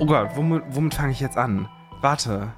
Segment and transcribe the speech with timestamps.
[0.00, 1.68] Oh Gott, womit, womit fange ich jetzt an?
[2.00, 2.52] Warte.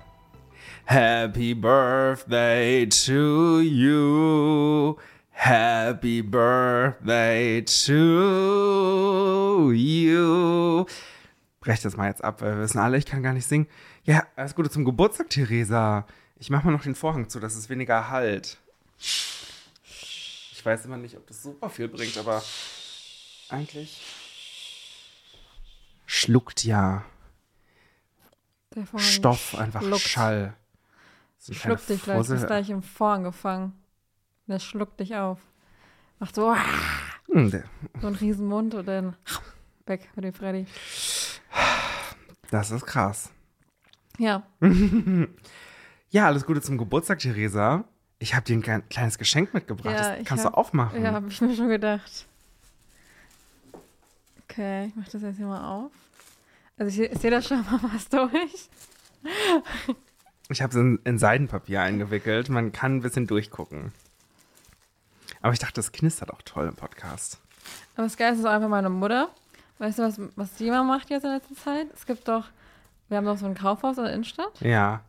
[0.85, 4.95] Happy Birthday to you.
[5.31, 10.85] Happy Birthday to you.
[11.61, 13.67] Brech das mal jetzt ab, weil wir wissen alle, ich kann gar nicht singen.
[14.05, 16.07] Ja, alles Gute zum Geburtstag, Theresa.
[16.39, 18.59] Ich mache mal noch den Vorhang zu, dass es weniger halt.
[18.99, 22.43] Ich weiß immer nicht, ob das super viel bringt, aber
[23.49, 24.03] eigentlich
[26.05, 27.07] schluckt ja
[28.75, 30.01] Der Vorhang Stoff, einfach schluckt.
[30.03, 30.55] Schall.
[31.39, 33.73] So Schluckt dich gleich, du bist gleich im Vorhang gefangen.
[34.47, 35.39] Der schluckt dich auf.
[36.19, 36.55] Macht so,
[37.33, 37.65] Hm, der-
[38.01, 39.17] so einen riesen Mund und dann
[39.87, 40.67] weg mit dem Freddy.
[42.51, 43.31] Das ist krass.
[44.19, 44.43] Ja,
[46.11, 47.85] Ja, alles Gute zum Geburtstag, Theresa.
[48.19, 49.95] Ich habe dir ein klein- kleines Geschenk mitgebracht.
[49.95, 51.03] Ja, das kannst hab- du aufmachen.
[51.03, 52.27] ja, habe ich mir schon gedacht.
[54.45, 55.93] Okay, ich mach das jetzt hier mal auf.
[56.81, 58.71] Also ich, ich sehe da schon mal was durch.
[60.49, 62.49] Ich habe es in, in Seidenpapier eingewickelt.
[62.49, 63.93] Man kann ein bisschen durchgucken.
[65.43, 67.39] Aber ich dachte, das knistert auch toll im Podcast.
[67.97, 69.29] Aber das Geilste ist auch einfach meine Mutter.
[69.79, 71.87] Weißt du, was, was die immer macht jetzt in letzter Zeit?
[71.95, 72.47] Es gibt doch,
[73.09, 74.59] wir haben doch so ein Kaufhaus in der Innenstadt.
[74.61, 75.03] Ja.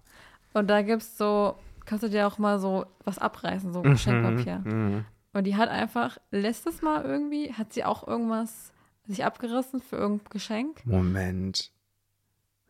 [0.53, 4.59] Und da gibt's so, kannst du dir auch mal so was abreißen, so Geschenkpapier.
[4.65, 5.05] Mhm.
[5.31, 8.73] Und die hat einfach, letztes Mal irgendwie, hat sie auch irgendwas
[9.11, 10.85] sich abgerissen für irgendein Geschenk.
[10.85, 11.71] Moment.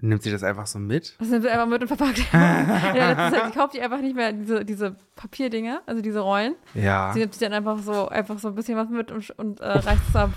[0.04, 1.16] Nimmt sie das einfach so mit?
[1.20, 2.18] Das nimmt sie einfach mit und verpackt.
[2.34, 6.22] ja, das ist halt, sie kauft die einfach nicht mehr, diese, diese Papierdinger, also diese
[6.22, 6.56] Rollen.
[6.74, 7.12] Ja.
[7.14, 9.68] Sie nimmt sich dann einfach so, einfach so ein bisschen was mit und, und äh,
[9.68, 10.32] reißt es ab.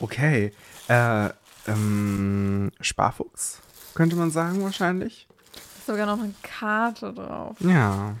[0.00, 0.52] Okay.
[0.88, 1.30] Äh,
[1.66, 3.62] ähm, Sparfuchs,
[3.94, 5.28] könnte man sagen, wahrscheinlich.
[5.78, 7.56] Ist sogar noch eine Karte drauf.
[7.60, 8.16] Ja.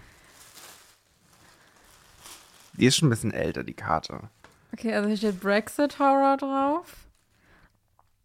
[2.74, 4.30] Die ist schon ein bisschen älter, die Karte.
[4.72, 7.06] Okay, also hier steht Brexit Horror drauf.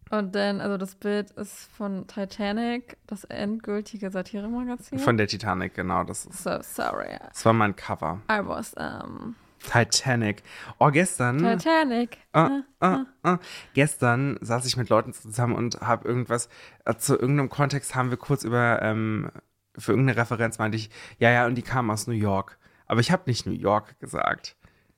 [0.10, 5.00] Und dann, also das Bild ist von Titanic, das endgültige Satiremagazin.
[5.00, 6.04] Von der Titanic, genau.
[6.06, 7.18] Das, ist, So sorry.
[7.28, 8.22] das war mein Cover.
[8.32, 10.44] I was um, Titanic.
[10.80, 11.40] Oh, gestern.
[11.40, 12.20] Titanic.
[12.32, 13.40] Ah, ah, ah.
[13.74, 16.48] Gestern saß ich mit Leuten zusammen und habe irgendwas,
[16.86, 19.30] äh, zu irgendeinem Kontext haben wir kurz über, ähm,
[19.78, 22.58] für irgendeine Referenz meinte ich, ja, ja, und die kamen aus New York.
[22.86, 24.56] Aber ich habe nicht New York gesagt.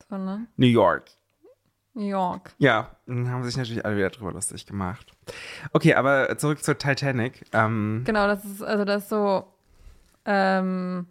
[0.08, 0.46] So, ne?
[0.56, 1.06] New York.
[2.00, 2.54] New York.
[2.58, 5.12] Ja, dann haben sich natürlich alle wieder drüber lustig gemacht.
[5.74, 7.46] Okay, aber zurück zur Titanic.
[7.54, 9.46] Ähm, Genau, das ist, also das ist so,
[10.26, 11.08] ähm,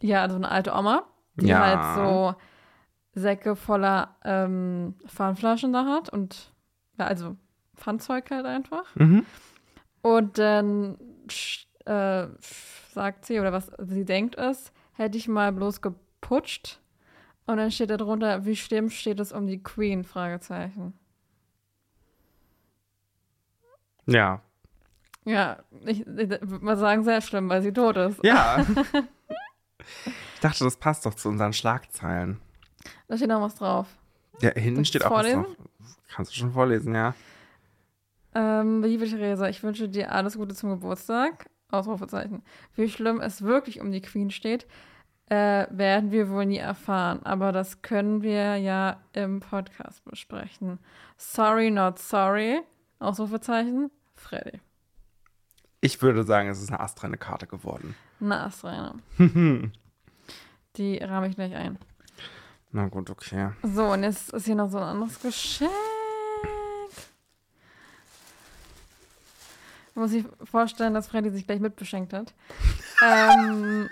[0.00, 1.04] ja, also eine alte Oma,
[1.36, 1.60] die Ja.
[1.60, 2.34] halt so
[3.14, 6.52] Säcke voller ähm, Pfandflaschen da hat und,
[6.98, 7.36] ja, also
[7.76, 8.94] Pfandzeug halt einfach.
[8.96, 9.24] mhm.
[10.02, 10.96] Und dann
[11.86, 12.26] äh,
[12.92, 16.80] sagt sie, oder was sie denkt ist, hätte ich mal bloß geputscht.
[17.50, 20.04] Und dann steht da drunter, wie schlimm steht es um die Queen?
[20.04, 20.94] Fragezeichen.
[24.06, 24.40] Ja.
[25.24, 28.22] Ja, ich, ich würde mal sagen, sehr schlimm, weil sie tot ist.
[28.22, 28.64] Ja.
[30.34, 32.40] ich dachte, das passt doch zu unseren Schlagzeilen.
[33.08, 33.88] Da steht noch was drauf.
[34.40, 35.42] Ja, hinten steht auch was vorlesen?
[35.42, 35.56] drauf.
[36.08, 37.14] Kannst du schon vorlesen, ja.
[38.32, 41.50] Ähm, liebe Theresa, ich wünsche dir alles Gute zum Geburtstag.
[41.72, 42.42] Ausrufezeichen.
[42.76, 44.68] Wie schlimm es wirklich um die Queen steht,
[45.30, 47.20] äh, werden wir wohl nie erfahren.
[47.24, 50.78] Aber das können wir ja im Podcast besprechen.
[51.16, 52.60] Sorry, not sorry.
[52.98, 53.90] Ausrufezeichen.
[54.16, 54.60] Freddy.
[55.80, 57.94] Ich würde sagen, es ist eine astreine Karte geworden.
[58.18, 58.96] Na, Astreine.
[60.76, 61.78] Die rahme ich gleich ein.
[62.72, 63.50] Na gut, okay.
[63.62, 65.70] So, und jetzt ist hier noch so ein anderes Geschenk.
[69.94, 72.34] Muss ich vorstellen, dass Freddy sich gleich mitbeschenkt hat.
[73.04, 73.88] ähm,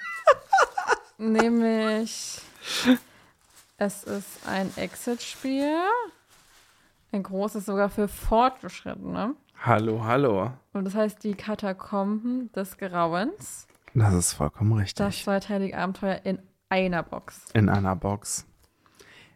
[1.18, 2.40] nämlich,
[3.76, 5.76] es ist ein Exit-Spiel.
[7.12, 9.34] Ein großes sogar für Fortgeschrittene.
[9.62, 10.52] Hallo, hallo.
[10.72, 13.66] Und das heißt die Katakomben des Grauens.
[13.94, 15.24] Das ist vollkommen Das richtig.
[15.24, 17.46] zweiteilige Abenteuer in einer Box.
[17.54, 18.46] In einer Box.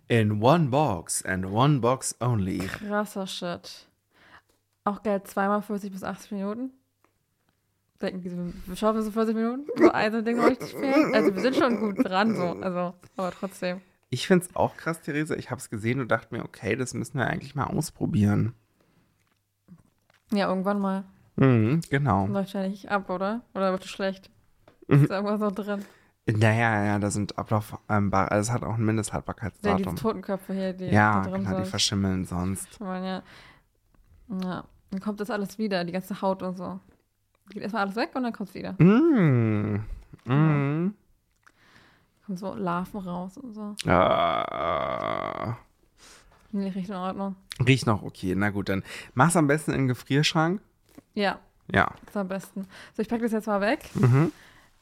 [0.08, 2.58] In one box and one box only.
[2.58, 3.86] Krasser Shit.
[4.84, 6.70] Auch geil, zweimal 40 bis 80 Minuten.
[8.02, 11.14] Denken die, so, wir schaffen so 40 Minuten, so ein Ding durchzuspielen.
[11.14, 13.80] Also wir sind schon gut dran, so, also, aber trotzdem.
[14.10, 15.34] Ich finde es auch krass, Theresa.
[15.36, 18.54] Ich habe es gesehen und dachte mir, okay, das müssen wir eigentlich mal ausprobieren.
[20.32, 21.04] Ja, irgendwann mal.
[21.36, 22.26] Mhm, genau.
[22.26, 23.42] Läuft ja nicht ab, oder?
[23.54, 24.30] Oder wird es schlecht?
[24.88, 25.04] Mhm.
[25.04, 25.84] Ist irgendwas noch drin?
[26.26, 29.82] Naja, ja, da sind Ablauf, ähm, also es hat auch ein Ja, Mindesthaltbarkeitsdatum.
[29.82, 31.66] diese Totenköpfe hier, die Ja, da drin genau, die sind.
[31.68, 32.68] verschimmeln sonst.
[32.72, 33.22] Ich meine,
[34.28, 34.36] ja.
[34.42, 34.64] ja.
[34.90, 36.78] Dann kommt das alles wieder, die ganze Haut und so.
[37.52, 38.72] Geht erstmal alles weg und dann kommt es wieder.
[38.82, 39.84] Mm.
[40.24, 40.94] Mm.
[42.24, 43.74] Kommen so Larven raus und so.
[43.90, 45.56] Ah.
[46.52, 47.36] Nee, riecht in Ordnung.
[47.66, 48.34] Riecht noch okay.
[48.36, 48.82] Na gut, dann
[49.14, 50.60] mach's am besten in den Gefrierschrank.
[51.14, 51.38] Ja,
[51.70, 51.92] Ja.
[52.06, 52.66] ist am besten.
[52.94, 53.80] So, ich packe das jetzt mal weg.
[53.94, 54.32] Mhm.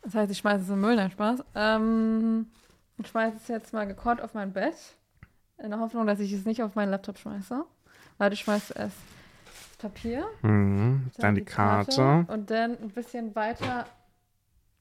[0.03, 1.45] Das heißt, ich schmeiße es in den Müll, nein, Spaß.
[1.55, 2.47] Ähm,
[2.99, 4.75] ich schmeiße es jetzt mal gekonnt auf mein Bett.
[5.59, 7.65] In der Hoffnung, dass ich es nicht auf meinen Laptop schmeiße.
[8.19, 8.93] Warte, ich schmeiße das
[9.81, 10.25] Papier.
[10.43, 11.11] Mhm.
[11.19, 12.25] Dann die Karte.
[12.29, 13.87] Und dann ein bisschen weiter.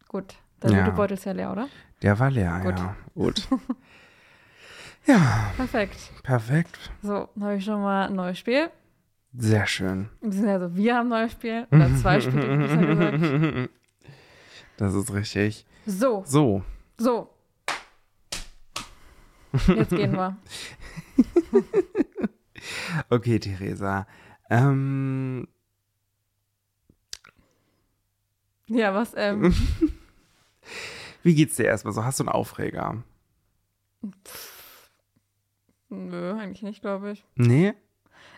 [0.07, 0.90] Gut, der Ja.
[0.90, 1.68] Beutel ist ja leer, oder?
[2.01, 2.80] Der war leer, Gut.
[2.80, 2.96] ja.
[3.13, 3.48] Gut.
[5.06, 6.12] ja, Perfekt.
[6.24, 6.78] perfekt.
[7.01, 8.69] So, dann habe ich schon mal ein neues Spiel.
[9.38, 10.10] Sehr schön.
[10.22, 11.68] Beziehungsweise wir haben ein neues Spiel.
[11.72, 13.69] Oder zwei Spiele, besser gesagt.
[14.78, 15.66] Das ist richtig.
[15.86, 16.63] So, So,
[16.98, 17.30] so.
[19.68, 20.38] Jetzt gehen wir.
[23.10, 24.07] okay, Theresa.
[24.50, 25.48] Ähm,
[28.68, 29.54] Ja, was, ähm,
[31.24, 32.04] wie geht's dir erstmal so?
[32.06, 33.04] Hast du einen Aufreger?
[35.90, 37.25] nö, eigentlich nicht, glaube ich.
[37.36, 37.74] Nee?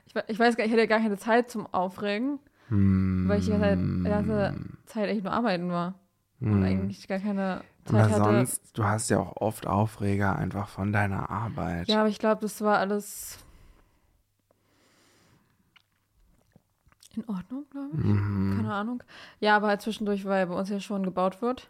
[0.05, 0.15] ich.
[0.27, 3.25] Ich weiß gar nicht, ich hatte gar keine Zeit zum Aufregen, Hm.
[3.27, 4.55] weil ich die ganze Zeit, die ganze
[4.85, 5.99] Zeit echt nur arbeiten war.
[6.39, 6.63] Und Hm.
[6.63, 8.23] eigentlich gar keine Zeit Aber hatte.
[8.23, 11.87] sonst, du hast ja auch oft Aufreger einfach von deiner Arbeit.
[11.87, 13.37] Ja, aber ich glaube, das war alles
[17.15, 18.03] in Ordnung, glaube ich.
[18.03, 18.57] Mhm.
[18.57, 19.03] Keine Ahnung.
[19.39, 21.69] Ja, aber halt zwischendurch, weil bei uns ja schon gebaut wird.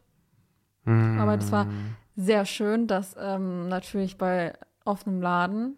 [0.85, 1.19] Mhm.
[1.19, 1.67] Aber das war
[2.15, 4.53] sehr schön, dass ähm, natürlich bei
[4.85, 5.77] offenem Laden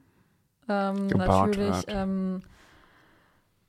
[0.69, 2.42] ähm, natürlich ähm,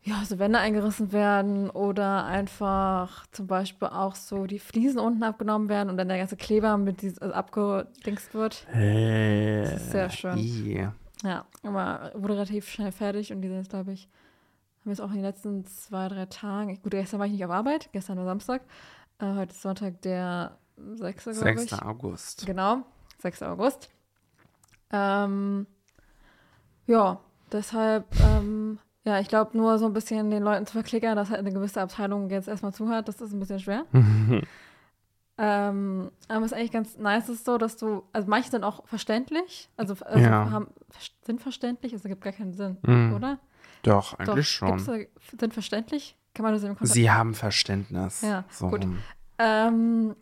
[0.03, 5.71] ja, so Wände eingerissen werden oder einfach zum Beispiel auch so die Fliesen unten abgenommen
[5.71, 8.67] werden und dann der ganze Kleber mit diesem also abgedingst wird.
[8.73, 10.39] Äh, Das ist sehr schön.
[10.39, 10.89] i.
[11.23, 14.09] Ja, aber wurde relativ schnell fertig und die sind jetzt, glaube ich,
[14.85, 17.51] haben jetzt auch in den letzten zwei, drei Tagen, gut, gestern war ich nicht auf
[17.51, 18.63] Arbeit, gestern war Samstag,
[19.19, 21.25] äh, heute ist Sonntag, der 6.
[21.25, 21.71] glaube ich.
[21.71, 21.83] 6.
[21.83, 22.47] August.
[22.47, 22.83] Genau,
[23.21, 23.43] 6.
[23.45, 23.89] August.
[24.91, 25.67] Ähm,
[26.87, 27.19] ja,
[27.51, 31.41] deshalb, ähm, ja, ich glaube, nur so ein bisschen den Leuten zu verklickern, dass halt
[31.41, 33.85] eine gewisse Abteilung jetzt erstmal zuhört, das ist ein bisschen schwer.
[35.39, 38.87] ähm, aber es ist eigentlich ganz nice, ist so, dass du, also manche sind auch
[38.87, 40.51] verständlich, also, also Ja.
[40.51, 40.69] haben,
[41.23, 43.15] sind verständlich, es ergibt gar keinen Sinn, Mhm.
[43.15, 43.39] oder?
[43.85, 44.85] Doch, eigentlich Doch, schon.
[44.85, 46.17] da- sind verständlich?
[46.35, 46.93] Kann man das im Konzept?
[46.95, 48.23] Sie haben Verständnis.
[48.23, 48.69] Ja, so.
[48.69, 48.87] gut.
[49.39, 50.17] Ähm,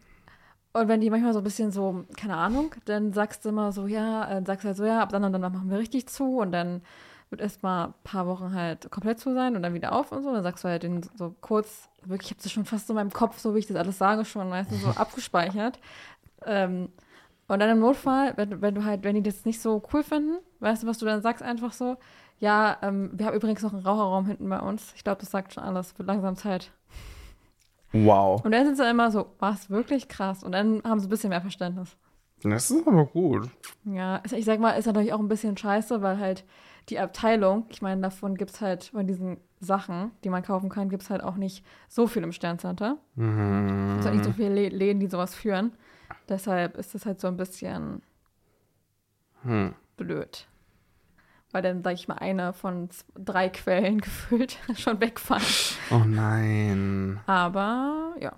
[0.75, 3.87] und wenn die manchmal so ein bisschen so, keine Ahnung, dann sagst du immer so,
[3.87, 6.53] ja, äh, sagst halt so, ja, ab dann und dann machen wir richtig zu und
[6.53, 6.83] dann
[7.31, 10.23] wird erst mal ein paar Wochen halt komplett zu sein und dann wieder auf und
[10.23, 10.33] so.
[10.33, 12.97] Dann sagst du halt den so kurz, wirklich, ich habe das schon fast so in
[12.97, 15.79] meinem Kopf, so wie ich das alles sage, schon meistens so abgespeichert.
[16.45, 16.91] Ähm,
[17.49, 20.03] und dann im Notfall, wenn, du- wenn du halt, wenn die das nicht so cool
[20.03, 21.97] finden, weißt du, was du dann sagst, einfach so,
[22.43, 24.93] ja, ähm, wir haben übrigens noch einen Raucherraum hinten bei uns.
[24.97, 26.73] Ich glaube, das sagt schon alles, wird langsam Zeit.
[27.93, 28.45] Wow.
[28.45, 30.43] Und dann sind sie immer so, was, wirklich krass.
[30.43, 31.97] Und dann haben sie ein bisschen mehr Verständnis.
[32.43, 33.49] Das ist aber gut.
[33.85, 36.45] Ja, ich sag mal, ist natürlich auch ein bisschen scheiße, weil halt
[36.89, 40.89] die Abteilung, ich meine, davon gibt es halt von diesen Sachen, die man kaufen kann,
[40.89, 42.97] gibt es halt auch nicht so viel im Sterncenter.
[43.15, 43.91] Mhm.
[43.91, 45.73] Es gibt halt nicht so viele Lä- Läden, die sowas führen.
[46.29, 48.03] Deshalb ist das halt so ein bisschen
[49.43, 49.75] Hm.
[49.97, 50.49] blöd.
[51.53, 55.45] Weil dann, sag ich mal, eine von drei Quellen gefüllt schon wegfallen.
[55.91, 57.21] Oh nein.
[57.27, 58.35] Aber ja.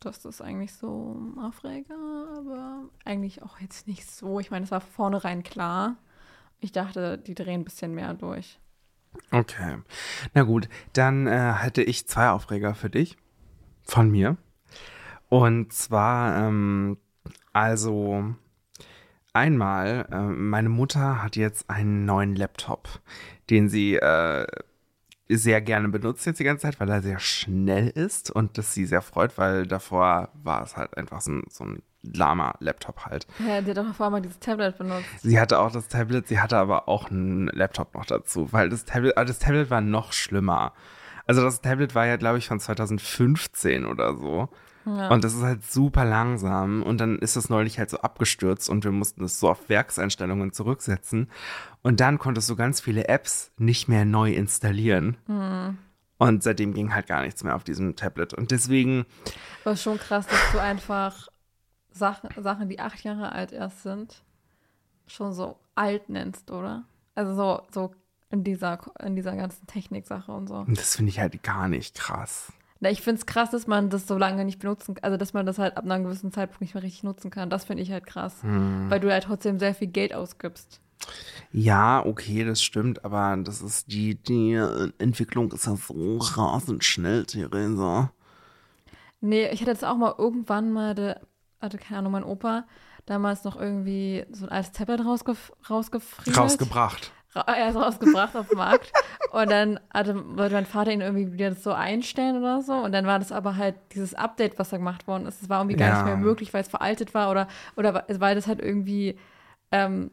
[0.00, 1.96] Das ist eigentlich so ein Aufreger,
[2.36, 4.38] aber eigentlich auch jetzt nicht so.
[4.38, 5.96] Ich meine, es war vornherein klar.
[6.60, 8.58] Ich dachte, die drehen ein bisschen mehr durch.
[9.30, 9.78] Okay.
[10.34, 13.16] Na gut, dann äh, hätte ich zwei Aufreger für dich.
[13.82, 14.36] Von mir.
[15.28, 16.98] Und zwar, ähm,
[17.52, 18.34] also
[19.34, 22.88] einmal, äh, meine Mutter hat jetzt einen neuen Laptop,
[23.50, 24.46] den sie äh,
[25.28, 28.86] sehr gerne benutzt jetzt die ganze Zeit, weil er sehr schnell ist und das sie
[28.86, 33.26] sehr freut, weil davor war es halt einfach so ein, so ein lahmer Laptop halt.
[33.46, 35.06] Ja, die hat doch vorher mal dieses Tablet benutzt.
[35.22, 38.84] Sie hatte auch das Tablet, sie hatte aber auch einen Laptop noch dazu, weil das
[38.84, 40.74] Tablet, das Tablet war noch schlimmer.
[41.26, 44.50] Also das Tablet war ja, glaube ich, von 2015 oder so.
[44.86, 45.08] Ja.
[45.08, 46.82] Und das ist halt super langsam.
[46.82, 50.52] Und dann ist es neulich halt so abgestürzt und wir mussten es so auf Werkseinstellungen
[50.52, 51.30] zurücksetzen.
[51.82, 55.16] Und dann konntest du ganz viele Apps nicht mehr neu installieren.
[56.18, 58.34] Und seitdem ging halt gar nichts mehr auf diesem Tablet.
[58.34, 59.06] Und deswegen,
[59.64, 61.28] Aber schon krass, dass du einfach
[61.90, 64.22] Sachen, Sachen, die acht Jahre alt erst sind,
[65.06, 66.84] schon so alt nennst, oder?
[67.14, 67.94] Also so, so
[68.30, 70.64] in dieser, in dieser ganzen Techniksache und so.
[70.68, 72.52] das finde ich halt gar nicht krass.
[72.80, 75.46] Na, ich finde es krass, dass man das so lange nicht benutzen also dass man
[75.46, 77.50] das halt ab einem gewissen Zeitpunkt nicht mehr richtig nutzen kann.
[77.50, 78.36] Das finde ich halt krass.
[78.42, 80.80] Weil du halt trotzdem sehr viel Geld ausgibst.
[81.52, 84.54] Ja, okay, das stimmt, aber das ist die, die
[84.98, 88.12] Entwicklung ist ja so rasend schnell, Theresa.
[89.20, 91.14] Nee, ich hatte jetzt auch mal irgendwann mal, de,
[91.60, 92.66] hatte keine Ahnung, mein Opa
[93.06, 96.38] damals noch irgendwie so ein altes Tablet rausgef rausgefriemelt.
[96.38, 97.12] Rausgebracht.
[97.34, 98.92] Er ist rausgebracht auf den Markt.
[99.32, 102.74] Und dann hatte, wollte mein Vater ihn irgendwie wieder so einstellen oder so.
[102.74, 105.42] Und dann war das aber halt dieses Update, was da gemacht worden ist.
[105.42, 105.94] Das war irgendwie gar Ja.
[105.94, 109.18] nicht mehr möglich, weil es veraltet war oder, oder weil das halt irgendwie
[109.72, 110.10] ähm,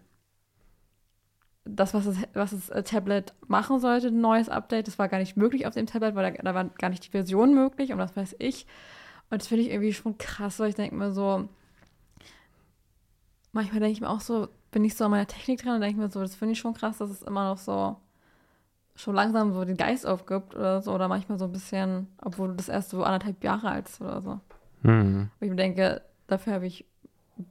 [1.65, 5.19] das, was das, was das äh, Tablet machen sollte, ein neues Update, das war gar
[5.19, 7.99] nicht möglich auf dem Tablet, weil da, da war gar nicht die Version möglich und
[7.99, 8.65] das weiß ich.
[9.29, 11.47] Und das finde ich irgendwie schon krass, weil ich denke mir so,
[13.51, 15.99] manchmal denke ich mir auch so, bin ich so an meiner Technik dran und denke
[15.99, 17.97] mir so, das finde ich schon krass, dass es immer noch so
[18.95, 22.55] schon langsam so den Geist aufgibt oder so, oder manchmal so ein bisschen, obwohl du
[22.55, 24.39] das erst so anderthalb Jahre alt ist oder so.
[24.83, 25.29] Hm.
[25.39, 26.85] Wo ich mir denke, dafür habe ich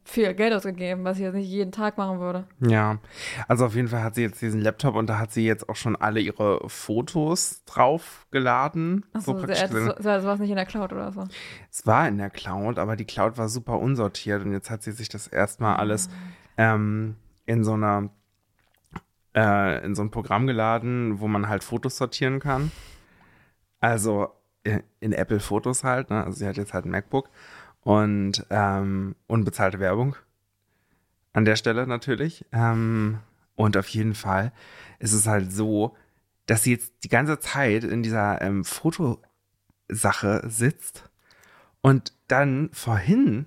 [0.04, 2.44] viel Geld ausgegeben, was ich jetzt nicht jeden Tag machen würde.
[2.60, 2.98] Ja,
[3.48, 5.74] also auf jeden Fall hat sie jetzt diesen Laptop und da hat sie jetzt auch
[5.74, 9.04] schon alle ihre Fotos draufgeladen.
[9.12, 11.24] Achso, so praktisch so, so, sowas nicht in der Cloud oder so.
[11.70, 14.92] Es war in der Cloud, aber die Cloud war super unsortiert und jetzt hat sie
[14.92, 16.39] sich das erstmal alles Ah.
[16.60, 18.10] Ähm, in so einer
[19.34, 22.70] äh, in so ein Programm geladen, wo man halt Fotos sortieren kann.
[23.80, 24.28] Also
[24.62, 26.22] in, in Apple Fotos halt, ne?
[26.22, 27.30] Also sie hat jetzt halt ein MacBook
[27.80, 30.16] und ähm, unbezahlte Werbung
[31.32, 32.44] an der Stelle natürlich.
[32.52, 33.20] Ähm,
[33.56, 34.52] und auf jeden Fall
[34.98, 35.96] ist es halt so,
[36.44, 39.22] dass sie jetzt die ganze Zeit in dieser ähm, Fotosache
[40.44, 41.08] sitzt
[41.80, 43.46] und dann vorhin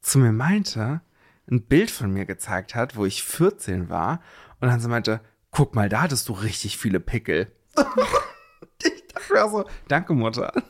[0.00, 1.00] zu mir meinte,
[1.50, 4.20] ein Bild von mir gezeigt hat, wo ich 14 war
[4.60, 7.50] und dann so meinte, guck mal, da hattest du richtig viele Pickel.
[8.82, 10.52] ich dachte mir so, danke Mutter.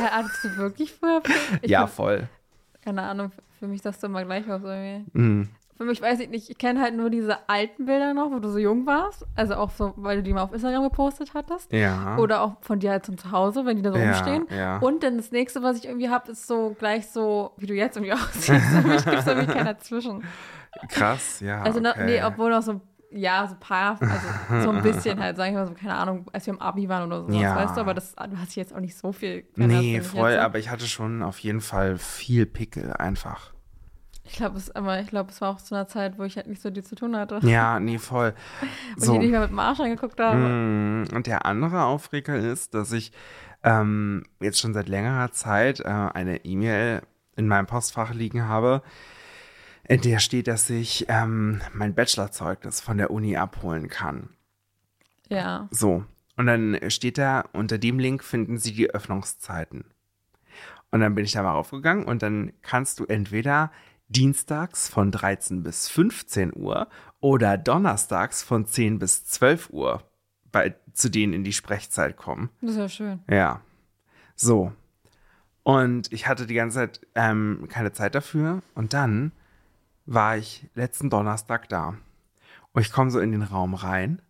[0.00, 1.22] Ja, hattest du wirklich früher?
[1.60, 2.28] Ich ja, voll.
[2.82, 5.10] Keine Ahnung, für mich das immer gleich aus irgendwie.
[5.12, 5.48] Mhm.
[5.78, 8.48] Für mich weiß ich nicht, ich kenne halt nur diese alten Bilder noch, wo du
[8.50, 9.24] so jung warst.
[9.36, 11.72] Also auch so, weil du die mal auf Instagram gepostet hattest.
[11.72, 12.16] Ja.
[12.18, 14.46] Oder auch von dir halt zum Zuhause, wenn die da so Ja, rumstehen.
[14.50, 14.78] ja.
[14.78, 17.96] Und dann das nächste, was ich irgendwie habe, ist so gleich so, wie du jetzt
[17.96, 18.48] irgendwie aussiehst.
[18.48, 20.24] Für mich gibt es irgendwie keinen dazwischen.
[20.88, 21.62] Krass, ja.
[21.62, 22.04] Also, noch, okay.
[22.06, 22.80] nee, obwohl noch so,
[23.10, 26.26] ja, so ein paar, also so ein bisschen halt, sag ich mal so, keine Ahnung,
[26.32, 27.56] als wir im Abi waren oder so, Ja.
[27.56, 29.44] weißt du, aber das, du hast jetzt auch nicht so viel.
[29.56, 33.52] Nee, voll, aber ich hatte schon auf jeden Fall viel Pickel einfach.
[34.28, 36.46] Ich glaube, es, aber ich glaube, es war auch zu einer Zeit, wo ich halt
[36.46, 37.40] nicht so viel zu tun hatte.
[37.42, 38.34] Ja, nee, voll.
[38.96, 39.12] Wo So.
[39.14, 40.36] ich nicht mehr mit dem Arsch angeguckt habe.
[40.38, 43.12] Mm, Und der andere Aufreger ist, dass ich
[43.62, 47.02] ähm, jetzt schon seit längerer Zeit äh, eine E-Mail
[47.36, 48.82] in meinem Postfach liegen habe,
[49.84, 54.28] in der steht, dass ich ähm, mein Bachelorzeugnis von der Uni abholen kann.
[55.30, 55.68] Ja.
[55.70, 56.04] So.
[56.36, 59.84] Und dann steht da, unter dem Link finden Sie die Öffnungszeiten.
[60.90, 63.70] Und dann bin ich da mal raufgegangen und dann kannst du entweder
[64.08, 66.88] dienstags von 13 bis 15 Uhr
[67.20, 70.02] oder donnerstags von 10 bis 12 Uhr
[70.50, 72.50] bei, zu denen in die Sprechzeit kommen.
[72.60, 73.22] Das ist ja schön.
[73.28, 73.60] Ja.
[74.34, 74.72] So.
[75.62, 78.62] Und ich hatte die ganze Zeit ähm, keine Zeit dafür.
[78.74, 79.32] Und dann
[80.06, 81.98] war ich letzten Donnerstag da.
[82.72, 84.22] Und ich komme so in den Raum rein.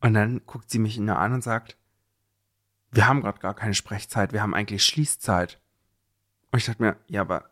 [0.00, 1.76] Und dann guckt sie mich nur an und sagt,
[2.90, 5.60] wir haben gerade gar keine Sprechzeit, wir haben eigentlich Schließzeit.
[6.50, 7.50] Und ich dachte mir, ja, aber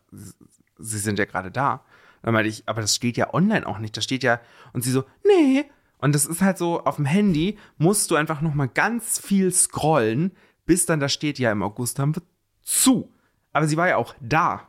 [0.78, 1.84] Sie sind ja gerade da.
[2.22, 3.96] Dann meinte ich, aber das steht ja online auch nicht.
[3.96, 4.40] Das steht ja,
[4.72, 5.64] und sie so, nee.
[5.98, 10.32] Und das ist halt so, auf dem Handy musst du einfach nochmal ganz viel scrollen,
[10.66, 12.22] bis dann da steht, ja, im August haben wir
[12.62, 13.12] zu.
[13.52, 14.68] Aber sie war ja auch da.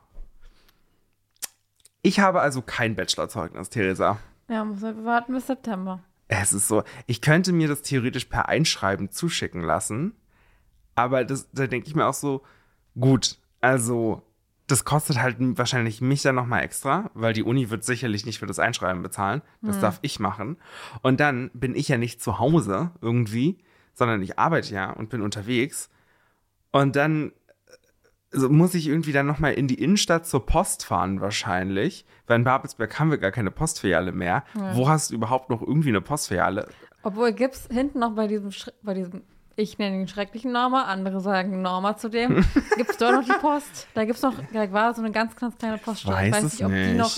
[2.02, 4.20] Ich habe also kein Bachelorzeugnis, Theresa.
[4.48, 6.02] Ja, muss halt warten bis September.
[6.30, 10.14] Es ist so, ich könnte mir das theoretisch per Einschreiben zuschicken lassen,
[10.96, 12.44] aber das, da denke ich mir auch so,
[13.00, 14.22] gut, also
[14.68, 18.46] das kostet halt wahrscheinlich mich dann nochmal extra, weil die Uni wird sicherlich nicht für
[18.46, 19.42] das Einschreiben bezahlen.
[19.62, 20.58] Das darf ich machen.
[21.02, 23.58] Und dann bin ich ja nicht zu Hause irgendwie,
[23.94, 25.90] sondern ich arbeite ja und bin unterwegs.
[26.72, 27.32] Und dann
[28.34, 32.44] also muss ich irgendwie dann nochmal in die Innenstadt zur Post fahren wahrscheinlich, weil in
[32.44, 34.44] Babelsberg haben wir gar keine Postfiliale mehr.
[34.76, 36.68] Wo hast du überhaupt noch irgendwie eine Postfiliale?
[37.04, 39.22] Obwohl gibt's hinten noch bei diesem, Schre- bei diesem,
[39.58, 42.46] ich nenne ihn schrecklichen Norma, andere sagen Norma zu dem,
[42.78, 43.88] gibt's dort noch die Post.
[43.96, 46.32] Da gibt's noch, da war so eine ganz, ganz kleine Poststelle.
[46.32, 46.92] Weiß, es ob nicht.
[46.92, 47.12] die noch.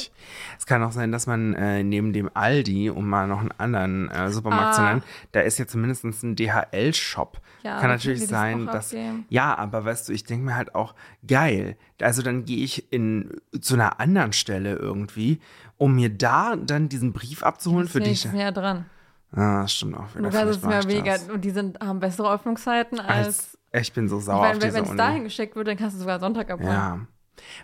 [0.57, 4.09] es kann auch sein, dass man äh, neben dem Aldi, um mal noch einen anderen
[4.09, 4.89] äh, Supermarkt zu Ah.
[4.89, 5.03] nennen,
[5.33, 7.41] da ist ja zumindest ein DHL-Shop.
[7.63, 8.93] Ja, kann natürlich sein, dass.
[8.93, 9.25] abgeben.
[9.27, 10.95] Ja, aber weißt du, ich denke mir halt auch,
[11.27, 11.75] geil.
[12.01, 15.41] Also dann gehe ich in zu einer anderen Stelle irgendwie,
[15.77, 18.23] um mir da dann diesen Brief abzuholen, für die ich.
[18.23, 18.85] ist näher dran.
[19.31, 20.29] Ah, das stimmt auch wieder.
[20.29, 21.29] Kannst es Vielleicht mir mega, das.
[21.29, 23.57] und die sind, haben bessere Öffnungszeiten als.
[23.71, 25.77] Als, ich bin so sauer meine, auf wenn diese wenn es dahin geschickt wird, dann
[25.77, 26.71] kannst du sogar Sonntag abholen.
[26.71, 26.99] Ja.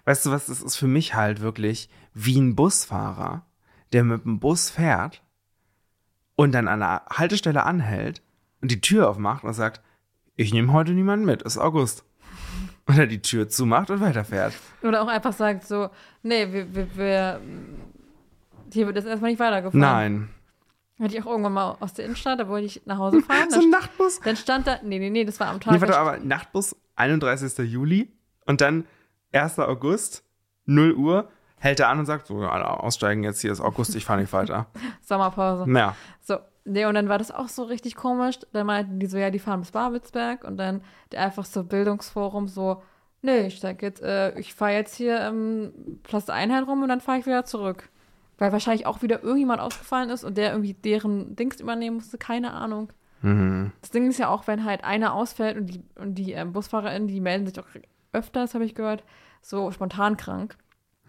[0.05, 3.45] Weißt du was, das ist für mich halt wirklich wie ein Busfahrer,
[3.93, 5.24] der mit dem Bus fährt
[6.36, 8.22] und dann an einer Haltestelle anhält
[8.62, 9.81] und die Tür aufmacht und sagt,
[10.36, 12.03] ich nehme heute niemanden mit, ist August.
[12.88, 14.53] Und er die Tür zumacht und weiterfährt.
[14.84, 15.89] Oder auch einfach sagt so,
[16.22, 17.41] nee, wir, wir, wir
[18.72, 19.79] hier wird jetzt erstmal nicht weitergefahren.
[19.79, 20.29] Nein.
[20.99, 23.49] Hatte ich auch irgendwann mal aus der Innenstadt, da wollte ich nach Hause fahren.
[23.51, 24.21] So ein Nachtbus.
[24.21, 25.73] Dann stand da, nee, nee, nee, das war am Tag.
[25.73, 27.57] Nee, warte, aber Nachtbus 31.
[27.69, 28.13] Juli
[28.45, 28.85] und dann
[29.33, 29.59] 1.
[29.59, 30.23] August,
[30.65, 34.05] 0 Uhr, hält er an und sagt, so, alle aussteigen jetzt, hier ist August, ich
[34.05, 34.67] fahre nicht weiter.
[35.01, 35.69] Sommerpause.
[35.69, 35.95] Ja.
[36.21, 38.39] So, nee, und dann war das auch so richtig komisch.
[38.53, 42.47] Dann meinten die so, ja, die fahren bis Babelsberg und dann der einfach so Bildungsforum
[42.47, 42.81] so,
[43.21, 46.89] nee, ich sag jetzt, äh, ich fahre jetzt hier im ähm, Platz Einheit rum und
[46.89, 47.89] dann fahre ich wieder zurück.
[48.37, 52.53] Weil wahrscheinlich auch wieder irgendjemand ausgefallen ist und der irgendwie deren Dings übernehmen musste, keine
[52.53, 52.91] Ahnung.
[53.21, 53.71] Mhm.
[53.81, 57.07] Das Ding ist ja auch, wenn halt einer ausfällt und die, und die ähm, BusfahrerInnen,
[57.07, 57.67] die melden sich auch
[58.11, 59.03] öfters, habe ich gehört,
[59.41, 60.57] so spontan krank.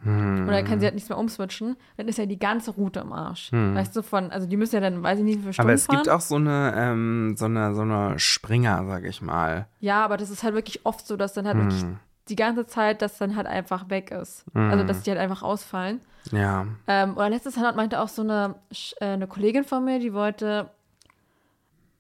[0.04, 0.46] Mhm.
[0.46, 3.50] Oder kann sie halt nichts mehr umswitchen, dann ist ja die ganze Route im Arsch.
[3.50, 3.74] Mhm.
[3.74, 5.74] Weißt du, von, also die müssen ja dann, weiß ich nicht, wie viele Stunden Aber
[5.74, 5.96] es fahren.
[5.96, 9.66] gibt auch so eine, ähm, so eine, so eine Springer, sag ich mal.
[9.80, 11.98] Ja, aber das ist halt wirklich oft so, dass dann halt wirklich Hm.
[12.28, 14.44] Die ganze Zeit, dass dann halt einfach weg ist.
[14.52, 14.70] Hm.
[14.70, 16.00] Also, dass die halt einfach ausfallen.
[16.32, 16.66] Ja.
[16.86, 18.56] Ähm, oder letztes Jahr meinte auch so eine,
[19.00, 20.70] äh, eine Kollegin von mir, die wollte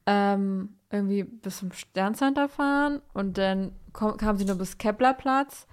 [0.06, 5.66] ähm, irgendwie bis zum Sterncenter fahren und dann kom kam sie nur bis Keplerplatz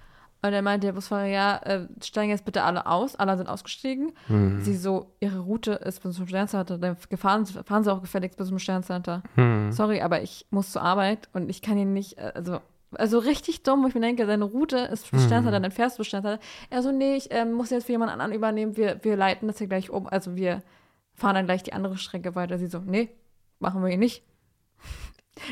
[0.44, 3.16] und dann meinte der Busfahrer, ja, äh, steigen jetzt bitte alle aus.
[3.16, 4.12] Alle sind ausgestiegen.
[4.26, 4.60] Hm.
[4.60, 8.48] Sie so, ihre Route ist bis zum Sterncenter, dann gefahren, fahren sie auch gefälligst bis
[8.48, 9.22] zum Sterncenter.
[9.36, 9.72] Hm.
[9.72, 12.60] Sorry, aber ich muss zur Arbeit und ich kann ihn nicht, äh, also,
[12.96, 16.04] also richtig dumm, wo ich mir denke, seine Route ist bis Sterncenter, dann fährst du
[16.04, 16.42] Sterncenter.
[16.70, 19.58] Er so, nee, ich ähm, muss jetzt für jemand anderen übernehmen, wir, wir leiten das
[19.58, 20.62] hier gleich um, also wir
[21.14, 22.58] fahren dann gleich die andere Strecke weiter.
[22.58, 23.10] Sie so, nee,
[23.60, 24.22] machen wir hier nicht.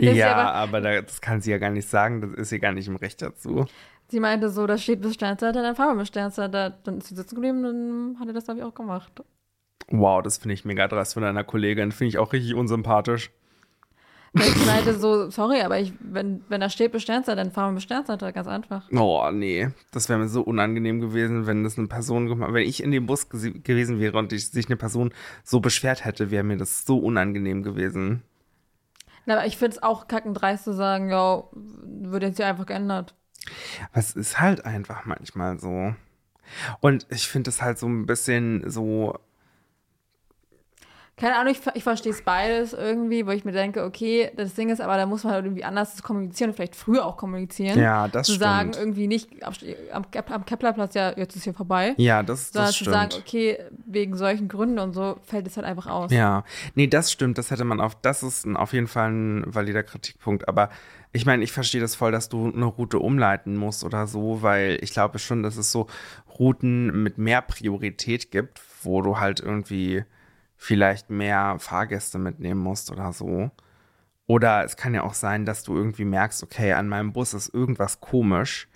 [0.00, 2.60] Das Ja, aber- aber da, das kann sie ja gar nicht sagen, das ist ihr
[2.60, 3.66] gar nicht im Recht dazu.
[4.08, 6.70] Sie meinte so, das steht bis Sterncenter, dann fahren wir bis Sterncenter.
[6.84, 9.10] Dann ist sie sitzen geblieben, dann hat er das, glaube ich, auch gemacht.
[9.88, 11.90] Wow, das finde ich mega dreist von deiner Kollegin.
[11.90, 13.32] Finde ich auch richtig unsympathisch.
[14.34, 17.74] Ich meinte so, sorry, aber ich, wenn, wenn da steht bis Sterncenter, dann fahren wir
[17.76, 18.88] bis Sterncenter, ganz einfach.
[18.90, 19.68] Oh, nee.
[19.90, 23.04] Das wäre mir so unangenehm gewesen, wenn das eine Person gemacht Wenn ich in dem
[23.04, 25.12] Bus gewesen wäre und ich, sich eine Person
[25.44, 28.22] so beschwert hätte, wäre mir das so unangenehm gewesen.
[29.26, 33.14] Na, aber ich finde es auch kackendreist zu sagen, ja, wird jetzt hier einfach geändert.
[33.90, 35.94] Aber es ist halt einfach manchmal so.
[36.80, 39.18] Und ich finde es halt so ein bisschen so.
[41.14, 44.70] Keine Ahnung, ich, ich verstehe es beides irgendwie, wo ich mir denke, okay, das Ding
[44.70, 47.78] ist aber, da muss man halt irgendwie anders kommunizieren und vielleicht früher auch kommunizieren.
[47.78, 48.44] Ja, das Zu stimmt.
[48.44, 49.52] sagen, irgendwie nicht am,
[49.92, 51.94] am, Kep- am Keplerplatz, ja, jetzt ist hier vorbei.
[51.98, 52.94] ja, das, sondern das zu stimmt.
[52.96, 56.10] sagen, okay, wegen solchen Gründen und so fällt es halt einfach aus.
[56.10, 56.44] Ja,
[56.74, 57.36] nee, das stimmt.
[57.36, 60.48] Das hätte man auf, das ist ein, auf jeden Fall ein valider Kritikpunkt.
[60.48, 60.70] Aber
[61.12, 64.78] ich meine, ich verstehe das voll, dass du eine Route umleiten musst oder so, weil
[64.80, 65.88] ich glaube schon, dass es so
[66.38, 70.04] Routen mit mehr Priorität gibt, wo du halt irgendwie
[70.62, 73.50] vielleicht mehr Fahrgäste mitnehmen musst oder so.
[74.28, 77.52] Oder es kann ja auch sein, dass du irgendwie merkst, okay, an meinem Bus ist
[77.52, 78.68] irgendwas komisch.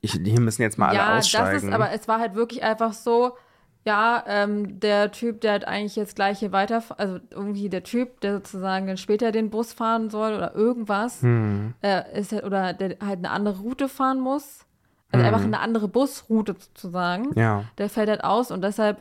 [0.00, 1.52] Ich, hier müssen jetzt mal alle ja, aussteigen.
[1.52, 3.36] das ist, aber es war halt wirklich einfach so,
[3.84, 8.20] ja, ähm, der Typ, der halt eigentlich jetzt gleich hier weiter, also irgendwie der Typ,
[8.22, 11.74] der sozusagen dann später den Bus fahren soll oder irgendwas, Hm.
[11.80, 14.66] äh, ist halt, oder der halt eine andere Route fahren muss,
[15.12, 17.64] also einfach eine andere Busroute sozusagen, ja.
[17.78, 18.98] der fällt halt aus und deshalb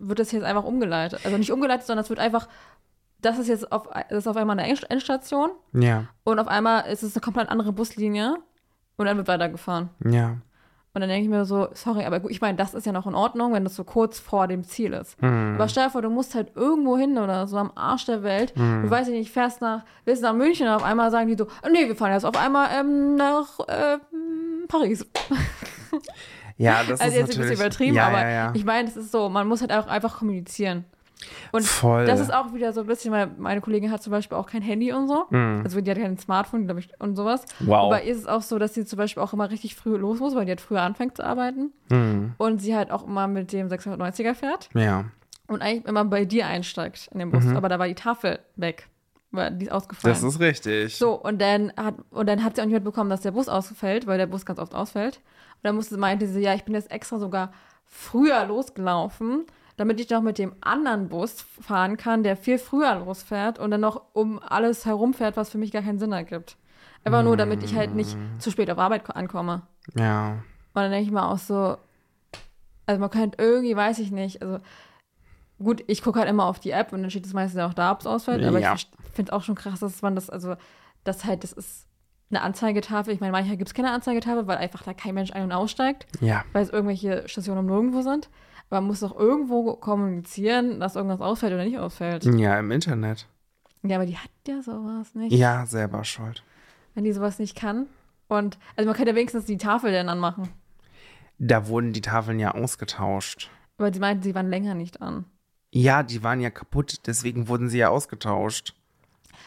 [0.00, 1.20] wird das jetzt einfach umgeleitet.
[1.24, 2.48] Also nicht umgeleitet, sondern es wird einfach,
[3.20, 6.04] das ist jetzt auf, das ist auf einmal eine End- Endstation Ja.
[6.24, 8.36] und auf einmal ist es eine komplett andere Buslinie
[8.96, 9.90] und dann wird weitergefahren.
[10.04, 10.36] Ja.
[10.92, 13.06] Und dann denke ich mir so, sorry, aber gut, ich meine, das ist ja noch
[13.06, 15.16] in Ordnung, wenn das so kurz vor dem Ziel ist.
[15.22, 15.54] Hm.
[15.54, 18.52] Aber stell dir vor, du musst halt irgendwo hin oder so am Arsch der Welt.
[18.56, 18.82] Hm.
[18.82, 21.46] Du weißt ja nicht, fährst nach, willst nach München und auf einmal sagen die so,
[21.64, 24.00] "Oh, nee, wir fahren jetzt auf einmal ähm, nach ähm,
[24.66, 25.06] Paris.
[26.60, 29.12] Ja, das Also ist jetzt ein bisschen übertrieben, ja, aber ja, ich meine, es ist
[29.12, 30.84] so, man muss halt auch einfach kommunizieren.
[31.52, 32.06] Und Voll.
[32.06, 34.62] das ist auch wieder so ein bisschen, weil meine Kollegin hat zum Beispiel auch kein
[34.62, 35.26] Handy und so.
[35.30, 35.60] Mhm.
[35.64, 37.44] Also die hat kein Smartphone, glaube ich, und sowas.
[37.60, 37.84] Wow.
[37.84, 39.96] Und bei ihr ist es auch so, dass sie zum Beispiel auch immer richtig früh
[39.96, 41.72] los muss, weil die halt früher anfängt zu arbeiten.
[41.90, 42.32] Hm.
[42.38, 45.04] Und sie halt auch immer mit dem 690er fährt Ja.
[45.46, 47.46] und eigentlich immer bei dir einsteigt in den Bus.
[47.54, 48.88] Aber da war die Tafel weg,
[49.30, 50.14] weil die ist ausgefallen.
[50.14, 50.96] Das ist richtig.
[50.96, 54.06] so, und dann, hat, und dann hat sie auch nicht mitbekommen, dass der Bus ausfällt,
[54.06, 55.16] weil der Bus ganz oft ausfällt.
[55.16, 57.52] Und dann musste, meinte sie, ja, ich bin jetzt extra sogar
[57.84, 59.44] früher losgelaufen,
[59.76, 63.80] damit ich noch mit dem anderen Bus fahren kann, der viel früher losfährt und dann
[63.80, 66.56] noch um alles herumfährt, was für mich gar keinen Sinn ergibt.
[67.02, 69.62] Einfach nur, damit ich halt nicht zu spät auf Arbeit ko- ankomme.
[69.96, 70.32] Ja.
[70.32, 71.78] Und dann denke ich mir auch so,
[72.86, 74.58] also man könnte irgendwie, weiß ich nicht, also
[75.62, 77.92] gut, ich gucke halt immer auf die App und dann steht es meistens auch da,
[77.92, 78.74] ob es ausfällt, aber Ja.
[78.74, 80.56] ich finde es auch schon krass, dass man das, also,
[81.04, 81.86] das halt, das ist
[82.30, 83.12] eine Anzeigetafel.
[83.12, 86.06] Ich meine, manchmal gibt es keine Anzeigetafel, weil einfach da kein Mensch ein- und aussteigt,
[86.20, 86.44] Ja.
[86.52, 88.28] weil es irgendwelche Stationen nirgendwo sind.
[88.70, 92.24] Aber man muss doch irgendwo kommunizieren, dass irgendwas ausfällt oder nicht ausfällt.
[92.24, 93.26] Ja, im Internet.
[93.82, 95.32] Ja, aber die hat ja sowas nicht.
[95.32, 96.44] Ja, selber schuld.
[96.94, 97.86] Wenn die sowas nicht kann.
[98.28, 100.48] Und, also man könnte ja wenigstens die Tafel dann anmachen.
[101.38, 103.50] Da wurden die Tafeln ja ausgetauscht.
[103.78, 105.24] Aber sie meinten, sie waren länger nicht an.
[105.72, 108.74] Ja, die waren ja kaputt, deswegen wurden sie ja ausgetauscht.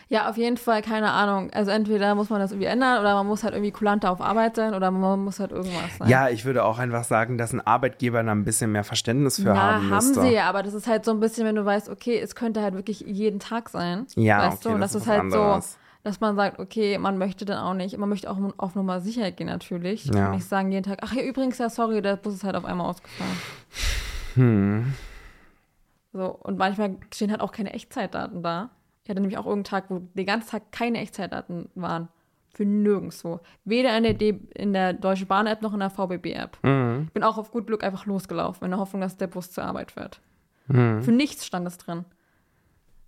[0.09, 1.49] Ja, auf jeden Fall, keine Ahnung.
[1.53, 4.55] Also entweder muss man das irgendwie ändern oder man muss halt irgendwie kulanter auf Arbeit
[4.55, 6.07] sein oder man muss halt irgendwas sein.
[6.07, 9.47] Ja, ich würde auch einfach sagen, dass ein Arbeitgeber da ein bisschen mehr Verständnis für
[9.47, 10.21] ja, haben müsste.
[10.21, 12.61] haben sie, aber das ist halt so ein bisschen, wenn du weißt, okay, es könnte
[12.61, 14.05] halt wirklich jeden Tag sein.
[14.15, 14.75] Ja, weißt okay, du?
[14.75, 15.77] Und das das, ist ist halt so, anderes.
[16.03, 19.37] dass man sagt, okay, man möchte dann auch nicht, man möchte auch auf Nummer Sicherheit
[19.37, 20.05] gehen natürlich.
[20.05, 20.27] Ja.
[20.27, 22.65] Und nicht sagen jeden Tag, ach ja, übrigens, ja, sorry, der Bus ist halt auf
[22.65, 23.37] einmal ausgefallen.
[24.35, 24.93] Hm.
[26.13, 28.69] So, und manchmal stehen halt auch keine Echtzeitdaten da.
[29.03, 32.07] Ich hatte nämlich auch irgendeinen Tag, wo den ganzen Tag keine Echtzeitdaten waren.
[32.53, 33.39] Für nirgendwo.
[33.65, 36.59] Weder in der, D in der Deutsche Bahn-App noch in der VBB-App.
[36.61, 37.05] Mhm.
[37.07, 39.63] Ich bin auch auf gut Glück einfach losgelaufen, in der Hoffnung, dass der Bus zur
[39.63, 40.21] Arbeit fährt.
[40.67, 41.01] Mhm.
[41.01, 42.05] Für nichts stand es drin.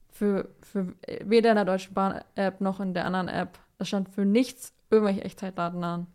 [0.09, 3.59] Für, für weder in der Deutschen Bahn-App noch in der anderen App.
[3.77, 6.07] Da stand für nichts irgendwelche Echtzeitdaten an.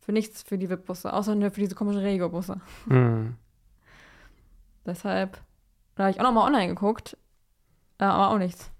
[0.00, 2.60] Für nichts für die VIP-Busse, außer nur für diese komischen Regio-Busse.
[2.86, 3.34] Mhm.
[4.86, 5.38] Deshalb,
[5.98, 7.16] da habe ich auch nochmal online geguckt,
[7.98, 8.70] äh, aber auch nichts.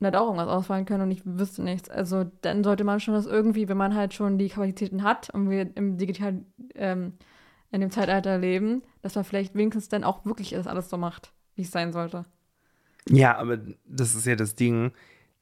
[0.00, 1.88] Und da hätte auch irgendwas ausfallen können und ich wüsste nichts.
[1.88, 5.50] Also dann sollte man schon das irgendwie, wenn man halt schon die Kapazitäten hat und
[5.50, 7.12] wir im digitalen, ähm,
[7.70, 11.32] in dem Zeitalter leben, dass man vielleicht wenigstens dann auch wirklich das alles so macht,
[11.54, 12.24] wie es sein sollte.
[13.08, 14.92] Ja, aber das ist ja das Ding.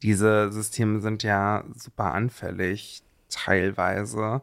[0.03, 4.43] Diese Systeme sind ja super anfällig, teilweise.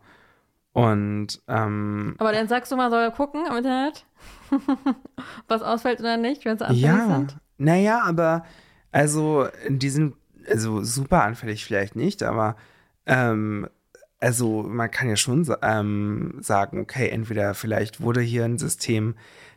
[0.72, 4.08] Und ähm, Aber dann sagst du mal, soll er gucken im Internet,
[5.48, 7.38] was ausfällt oder nicht, wenn sie anfällig ja, sind?
[7.58, 8.44] naja, aber
[8.92, 10.16] also die sind
[10.50, 12.56] also super anfällig vielleicht nicht, aber
[13.06, 13.68] ähm,
[14.20, 19.16] also man kann ja schon ähm, sagen, okay, entweder vielleicht wurde hier ein System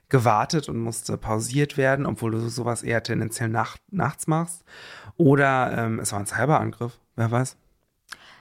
[0.09, 4.64] gewartet und musste pausiert werden, obwohl du sowas eher tendenziell nacht, nachts machst,
[5.16, 7.57] oder ähm, es war ein Cyberangriff, wer weiß.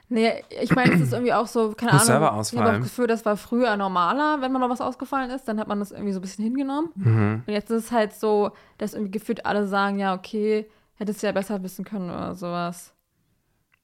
[0.07, 2.23] Nee, ich meine, es ist irgendwie auch so, keine Muss Ahnung.
[2.23, 5.47] selber Ich habe das Gefühl, das war früher normaler, wenn mal noch was ausgefallen ist,
[5.47, 6.89] dann hat man das irgendwie so ein bisschen hingenommen.
[6.95, 7.43] Mhm.
[7.47, 11.27] Und jetzt ist es halt so, dass irgendwie gefühlt alle sagen, ja, okay, hättest du
[11.27, 12.93] ja besser wissen können oder sowas.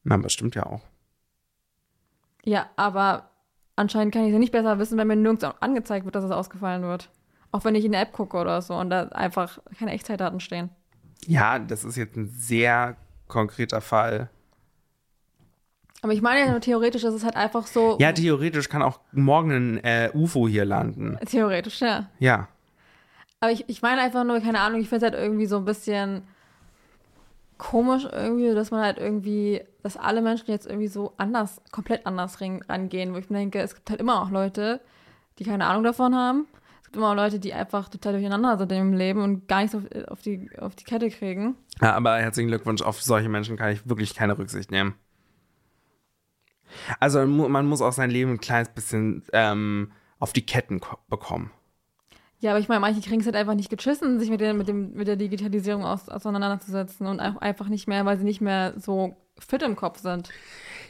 [0.04, 0.82] Na, das stimmt ja auch.
[2.44, 3.30] Ja, aber
[3.76, 6.32] anscheinend kann ich es ja nicht besser wissen, wenn mir nirgends angezeigt wird, dass es
[6.32, 7.10] ausgefallen wird.
[7.52, 10.70] Auch wenn ich in der App gucke oder so und da einfach keine Echtzeitdaten stehen.
[11.26, 12.96] Ja, das ist jetzt ein sehr
[13.28, 14.30] konkreter Fall.
[16.02, 17.98] Aber ich meine ja nur theoretisch, ist es halt einfach so.
[18.00, 21.18] Ja, theoretisch kann auch morgen ein äh, UFO hier landen.
[21.28, 22.10] theoretisch, ja.
[22.20, 22.48] Ja.
[23.40, 25.66] Aber ich, ich meine einfach nur, keine Ahnung, ich finde es halt irgendwie so ein
[25.66, 26.24] bisschen
[27.58, 32.40] komisch irgendwie, dass man halt irgendwie, dass alle Menschen jetzt irgendwie so anders, komplett anders
[32.42, 34.82] rangehen, wo ich mir denke, es gibt halt immer auch Leute,
[35.38, 36.48] die keine Ahnung davon haben.
[36.80, 39.76] Es gibt immer auch Leute, die einfach total durcheinander sind im Leben und gar nichts
[39.76, 41.56] auf, auf, die, auf die Kette kriegen.
[41.82, 41.94] ja.
[41.94, 44.96] Aber herzlichen Glückwunsch, auf solche Menschen kann ich wirklich keine Rücksicht nehmen.
[47.00, 51.52] Also man muss auch sein Leben ein kleines bisschen ähm, auf die Ketten ko- bekommen.
[52.40, 54.68] Ja, aber ich meine, manche kriegen es halt einfach nicht geschissen, sich mit der, mit
[54.68, 58.74] dem, mit der Digitalisierung aus, auseinanderzusetzen und auch einfach nicht mehr, weil sie nicht mehr
[58.78, 60.30] so fit im Kopf sind.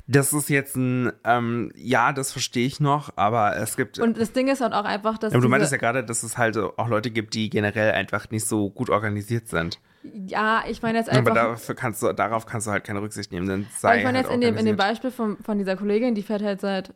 [0.07, 3.99] Das ist jetzt ein, ähm, ja, das verstehe ich noch, aber es gibt.
[3.99, 5.33] Und das Ding ist halt auch einfach, dass.
[5.33, 8.47] aber du meintest ja gerade, dass es halt auch Leute gibt, die generell einfach nicht
[8.47, 9.79] so gut organisiert sind.
[10.03, 11.33] Ja, ich meine jetzt Aber einfach.
[11.33, 14.17] dafür kannst du, darauf kannst du halt keine Rücksicht nehmen, dann sei aber ich meine
[14.17, 14.75] halt jetzt in dem, in dem.
[14.77, 16.93] Beispiel von, von dieser Kollegin, die fährt halt seit,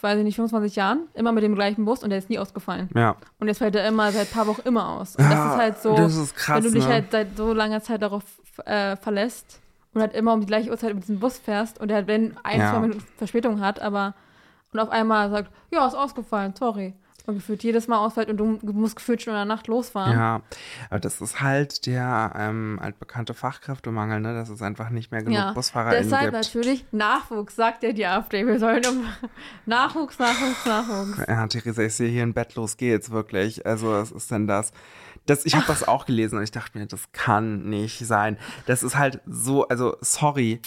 [0.00, 2.88] weiß ich nicht, 25 Jahren, immer mit dem gleichen Bus und der ist nie ausgefallen.
[2.94, 3.16] Ja.
[3.40, 5.16] Und jetzt fällt er immer seit ein paar Wochen immer aus.
[5.16, 6.92] Und das Ah, ist halt so, das ist krass, wenn du dich ne?
[6.94, 8.22] halt seit so langer Zeit darauf
[8.64, 9.60] äh, verlässt
[9.94, 12.36] und halt immer um die gleiche Uhrzeit mit diesem Bus fährst und der halt, wenn
[12.44, 12.70] ein, Ja.
[12.72, 14.14] zwei Minuten Verspätung hat, aber
[14.72, 16.94] und auf einmal sagt, ja, ist ausgefallen, sorry.
[17.28, 20.12] Und gefühlt jedes Mal ausfällt und du musst gefühlt schon in der Nacht losfahren.
[20.14, 20.40] Ja,
[20.88, 24.32] aber das ist halt der ähm, altbekannte Fachkräftemangel, ne?
[24.32, 26.32] dass es einfach nicht mehr genug Ja, Deshalb gibt.
[26.32, 28.46] natürlich Nachwuchs, sagt ja die AfD.
[28.46, 29.04] Wir sollen um
[29.66, 31.18] Nachwuchs, Nachwuchs, Nachwuchs.
[31.28, 33.66] Ja, Theresa, ich sehe hier ein Bett, los geht's wirklich.
[33.66, 34.72] Also, was ist denn das?
[35.26, 38.38] das ich habe das auch gelesen und ich dachte mir, das kann nicht sein.
[38.64, 40.62] Das ist halt so, also, sorry.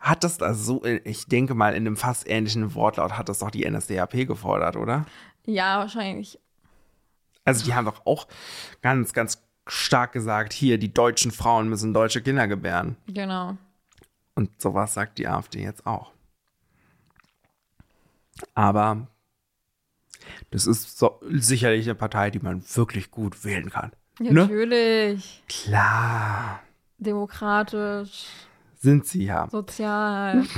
[0.00, 3.50] Hat das da so, ich denke mal, in einem fast ähnlichen Wortlaut hat das doch
[3.50, 5.04] die NSDAP gefordert, oder?
[5.48, 6.38] Ja, wahrscheinlich.
[7.44, 8.28] Also, die haben doch auch
[8.82, 12.96] ganz, ganz stark gesagt, hier, die deutschen Frauen müssen deutsche Kinder gebären.
[13.06, 13.56] Genau.
[14.34, 16.12] Und sowas sagt die AfD jetzt auch.
[18.54, 19.08] Aber
[20.50, 23.92] das ist so, sicherlich eine Partei, die man wirklich gut wählen kann.
[24.18, 24.32] Ne?
[24.32, 25.42] Natürlich.
[25.48, 26.60] Klar,
[26.98, 28.26] Demokratisch,
[28.76, 29.48] sind sie ja.
[29.50, 30.44] sozial.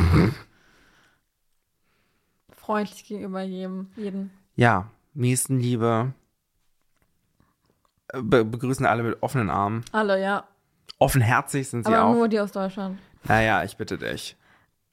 [2.57, 3.89] freundlich gegenüber jedem.
[3.97, 4.31] jedem.
[4.61, 6.13] Ja, Nächstenliebe.
[8.09, 9.87] Äh, Be begrüßen alle mit offenen Armen.
[9.91, 10.45] Alle, ja.
[10.99, 12.13] Offenherzig sind sie Aber auch.
[12.13, 12.99] nur die aus Deutschland.
[13.25, 14.37] Naja, ich bitte dich.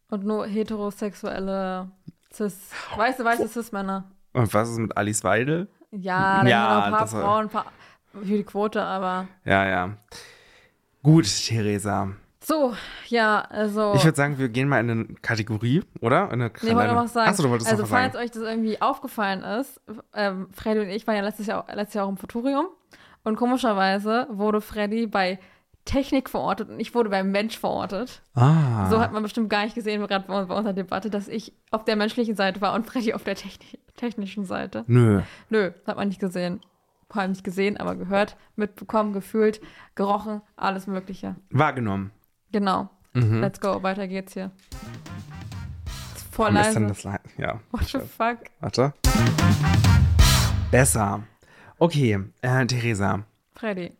[0.09, 1.91] Und nur heterosexuelle
[2.31, 2.71] Cis.
[2.95, 4.09] Weißt du, weiße Cis-Männer.
[4.31, 5.67] Und was ist mit Alice Weidel?
[5.91, 7.65] Ja, da Ja, ein paar Frauen, ein paar,
[8.13, 9.27] für die Quote, aber.
[9.43, 9.97] Ja, ja.
[11.03, 12.13] Gut, Theresa.
[12.47, 12.73] So,
[13.09, 13.93] ja, also.
[13.95, 16.31] Ich würde sagen, wir gehen mal in eine Kategorie, oder?
[16.31, 17.29] In eine Nee, ich wollte noch was sagen.
[17.29, 18.23] Achso, du wolltest also, noch was falls sagen.
[18.23, 19.81] euch das irgendwie aufgefallen ist,
[20.13, 22.67] ähm, Freddy und ich waren ja letztes Jahr, letztes Jahr auch im Futurium
[23.25, 25.39] und komischerweise wurde Freddy bei
[25.83, 28.21] Technik verortet und ich wurde beim Mensch verortet.
[28.33, 28.89] Ah.
[28.89, 31.83] So hat man bestimmt gar nicht gesehen, gerade bei, bei unserer Debatte, dass ich auf
[31.83, 34.85] der menschlichen Seite war und Freddy auf der Techni technischen Seite.
[34.87, 35.21] Nö.
[35.49, 36.61] Nö, hat man nicht gesehen.
[37.09, 39.59] Vor allem nicht gesehen, aber gehört, mitbekommen, gefühlt,
[39.95, 41.35] gerochen, alles Mögliche.
[41.49, 42.11] Wahrgenommen.
[42.57, 42.89] Genau.
[43.13, 43.41] Mhm.
[43.41, 44.49] Let's go, weiter geht's hier.
[46.15, 46.87] Ist voll ist denn leise.
[46.87, 47.19] das leise?
[47.37, 47.61] Ja.
[47.69, 48.39] What the fuck?
[48.61, 48.93] Warte.
[50.71, 51.21] Besser.
[51.77, 53.25] Okay, äh, Theresa.
[53.53, 53.91] Freddy.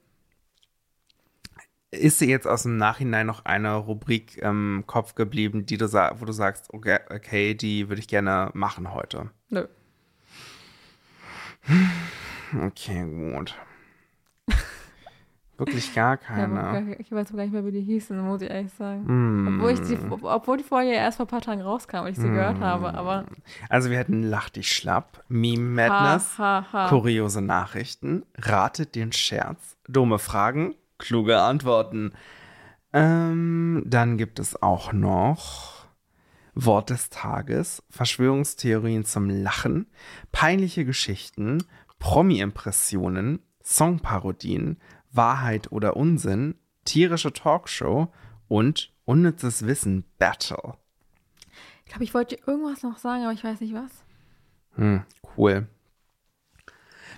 [1.91, 6.25] Ist dir jetzt aus dem Nachhinein noch eine Rubrik im Kopf geblieben, die du wo
[6.25, 9.29] du sagst, okay, okay die würde ich gerne machen heute?
[9.49, 9.67] Nö.
[12.65, 13.55] Okay, gut.
[15.57, 16.95] Wirklich gar keine.
[16.99, 19.07] ich weiß gar nicht mehr, wie die hießen, muss ich ehrlich sagen.
[19.07, 19.55] Hm.
[19.55, 22.17] Obwohl, ich die, obwohl die Folge ja erst vor ein paar Tagen rauskam und ich
[22.17, 23.25] sie gehört habe, aber.
[23.69, 26.89] Also wir hätten Lach dich schlapp, Meme Madness, Ha, ha, ha.
[26.89, 32.13] kuriose Nachrichten, ratet den Scherz, dumme Fragen, kluge Antworten.
[32.93, 35.85] Ähm, dann gibt es auch noch
[36.53, 39.87] Wort des Tages, Verschwörungstheorien zum Lachen,
[40.31, 41.63] peinliche Geschichten,
[41.99, 44.79] Promi-Impressionen, Songparodien,
[45.17, 48.07] Wahrheit oder Unsinn, tierische Talkshow
[48.47, 50.75] und unnützes Wissen Battle.
[51.85, 54.03] Ich glaube, ich wollte irgendwas noch sagen, aber ich weiß nicht was.
[54.75, 55.03] Hm,
[55.35, 55.67] cool.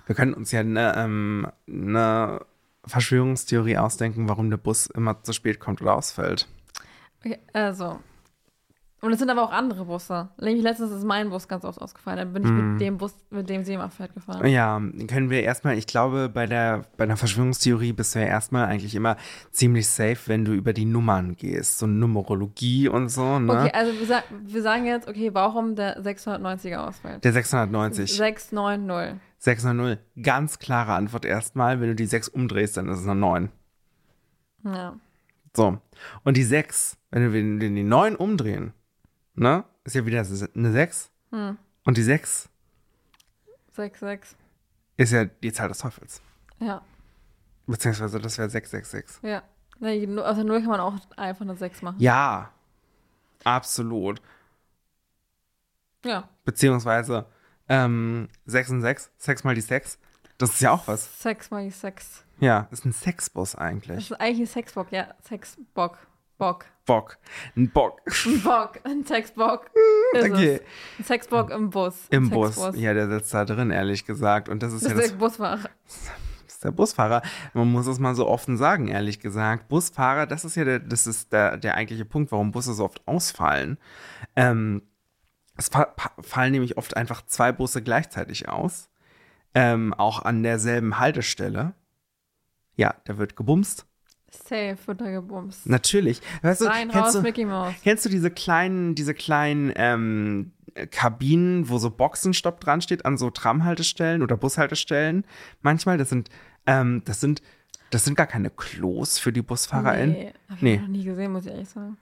[0.06, 2.44] Wir können uns ja eine, ähm, eine
[2.84, 6.48] Verschwörungstheorie ausdenken, warum der Bus immer zu spät kommt oder ausfällt.
[7.20, 8.00] Okay, also.
[9.02, 10.28] Und es sind aber auch andere Busse.
[10.38, 12.18] Nämlich letztens ist mein Bus ganz oft ausgefallen.
[12.18, 12.72] Dann bin ich Mhm.
[12.72, 14.46] mit dem Bus, mit dem sie immer fährt, gefahren.
[14.46, 18.66] Ja, können wir erstmal, ich glaube, bei der, bei der Verschwörungstheorie bist du ja erstmal
[18.66, 19.16] eigentlich immer
[19.52, 21.78] ziemlich safe, wenn du über die Nummern gehst.
[21.78, 23.52] So Numerologie und so, ne?
[23.52, 27.24] Okay, also wir, sa wir sagen jetzt, okay, warum der 690er ausfällt.
[27.24, 28.14] Der 690.
[28.14, 29.18] 690.
[29.38, 29.98] 690.
[30.22, 31.80] Ganz klare Antwort erstmal.
[31.80, 33.48] Wenn du die 6 umdrehst, dann ist es eine 9.
[34.64, 34.94] Ja.
[35.56, 35.78] So.
[36.24, 38.74] Und die 6, wenn wir wenn wir die 9 umdrehen,
[39.40, 39.64] ne?
[39.84, 41.10] Ist ja wieder eine 6.
[41.30, 41.58] Hm.
[41.84, 42.48] Und die 6
[43.76, 44.34] 6,6.
[44.96, 46.20] ist ja die Zahl des Teufels.
[46.58, 46.82] Ja.
[47.66, 49.22] Beziehungsweise das wäre 666.
[49.22, 49.42] Ja.
[49.78, 51.96] Nee, nu- aus der Null kann man auch einfach eine 6 machen.
[51.98, 52.52] Ja.
[53.44, 54.20] Absolut.
[56.04, 56.28] Ja.
[56.44, 57.26] Beziehungsweise
[57.68, 59.98] ähm, 6 und 6, 6 mal die 6.
[60.38, 61.22] Das ist ja auch was.
[61.22, 62.24] 6 mal die 6.
[62.40, 64.10] Ja, ist ein Sexbus Das eigentlich.
[64.10, 65.14] ist eigentlich ein Sexbock, ja.
[65.26, 65.98] Sexbock.
[66.40, 66.64] Bock.
[66.86, 67.18] Bock.
[67.54, 68.00] Ein Bock.
[68.24, 68.80] Ein Bock.
[68.82, 69.70] Ein Sexbock.
[70.16, 70.54] Okay.
[70.56, 70.60] es.
[70.98, 72.06] Ein Sexbock im Bus.
[72.10, 72.58] Im Bus.
[72.74, 74.48] Ja, der sitzt da drin, ehrlich gesagt.
[74.48, 75.70] Und das ist Das ja ist das der Busfahrer.
[76.46, 77.22] Das ist der Busfahrer.
[77.52, 79.68] Man muss es mal so offen sagen, ehrlich gesagt.
[79.68, 83.06] Busfahrer, das ist ja der, das ist der, der eigentliche Punkt, warum Busse so oft
[83.06, 83.78] ausfallen.
[84.34, 84.82] Ähm,
[85.56, 85.70] es
[86.22, 88.88] fallen nämlich oft einfach zwei Busse gleichzeitig aus.
[89.54, 91.74] Ähm, auch an derselben Haltestelle.
[92.76, 93.86] Ja, da wird gebumst.
[94.30, 95.66] Safe wird da gebumst.
[95.68, 96.20] Natürlich.
[96.42, 97.74] Weißt du, Rein, kennst raus, du, Mickey Mouse.
[97.82, 100.52] Kennst du diese kleinen, diese kleinen ähm,
[100.90, 105.24] Kabinen, wo so Boxenstopp dran steht an so Tramhaltestellen oder Bushaltestellen?
[105.62, 106.28] Manchmal, das sind,
[106.66, 107.42] ähm, das sind,
[107.90, 110.12] das sind gar keine Klos für die BusfahrerInnen.
[110.12, 110.76] Nee, hab ich Nee.
[110.78, 111.96] noch nie gesehen, muss ich ehrlich sagen.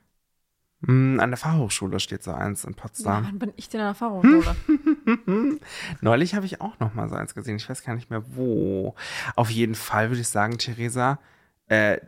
[0.80, 3.24] Mm, an der Fachhochschule steht so eins in Ja, Potsdam.
[3.24, 4.54] wann bin ich denn in der Fachhochschule?
[6.00, 7.56] Neulich habe ich auch noch mal so eins gesehen.
[7.56, 8.94] Ich weiß gar nicht mehr wo.
[9.34, 11.18] Auf jeden Fall würde ich sagen, Theresa,
[11.68, 11.98] äh,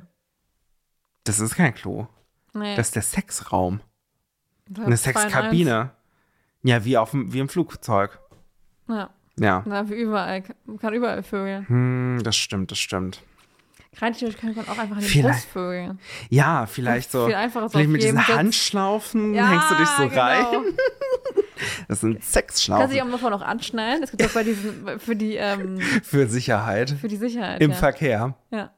[1.24, 2.06] das ist kein Klo.
[2.52, 2.74] Nee.
[2.76, 3.80] Das ist der Sexraum.
[4.68, 4.96] das Eine.
[4.96, 5.90] Sexkabine.
[6.62, 8.18] Ja, wie auf dem, wie im Flugzeug.
[8.88, 9.62] Ja, Ja.
[9.66, 10.42] na, wie überall.
[10.66, 11.66] Man kann überall vögeln.
[11.68, 13.22] Hm, das stimmt, das stimmt.
[14.00, 15.98] Rein theoretisch kann man auch einfach in den Vielleicht- Bus vögeln.
[16.28, 17.26] Ja, vielleicht so.
[17.26, 18.28] Viel einfacher ist Vielleicht mit diesen Sitz.
[18.28, 20.20] Handschlaufen Ja, hängst du dich so genau.
[20.22, 20.46] rein.
[21.88, 24.02] Das sind Kann sich Sexschlaufen auch davon auch anschnallen.
[24.02, 27.60] Es gibt auch bei diesen, für die, ähm, für Sicherheit für die Sicherheit.
[27.60, 27.76] im ja.
[27.76, 28.34] Verkehr.
[28.50, 28.70] Ja,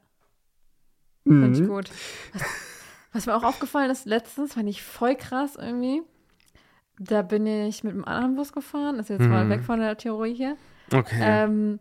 [1.23, 1.67] finde ich Mhm.
[1.67, 1.89] gut.
[2.33, 2.43] Was,
[3.13, 6.01] was mir auch aufgefallen ist, letztens fand ich voll krass irgendwie.
[6.99, 8.99] Da bin ich mit einem anderen Bus gefahren.
[8.99, 9.49] Ist jetzt mal Mhm.
[9.49, 10.57] weg von der Theorie hier.
[10.93, 11.19] Okay.
[11.21, 11.79] Ähm,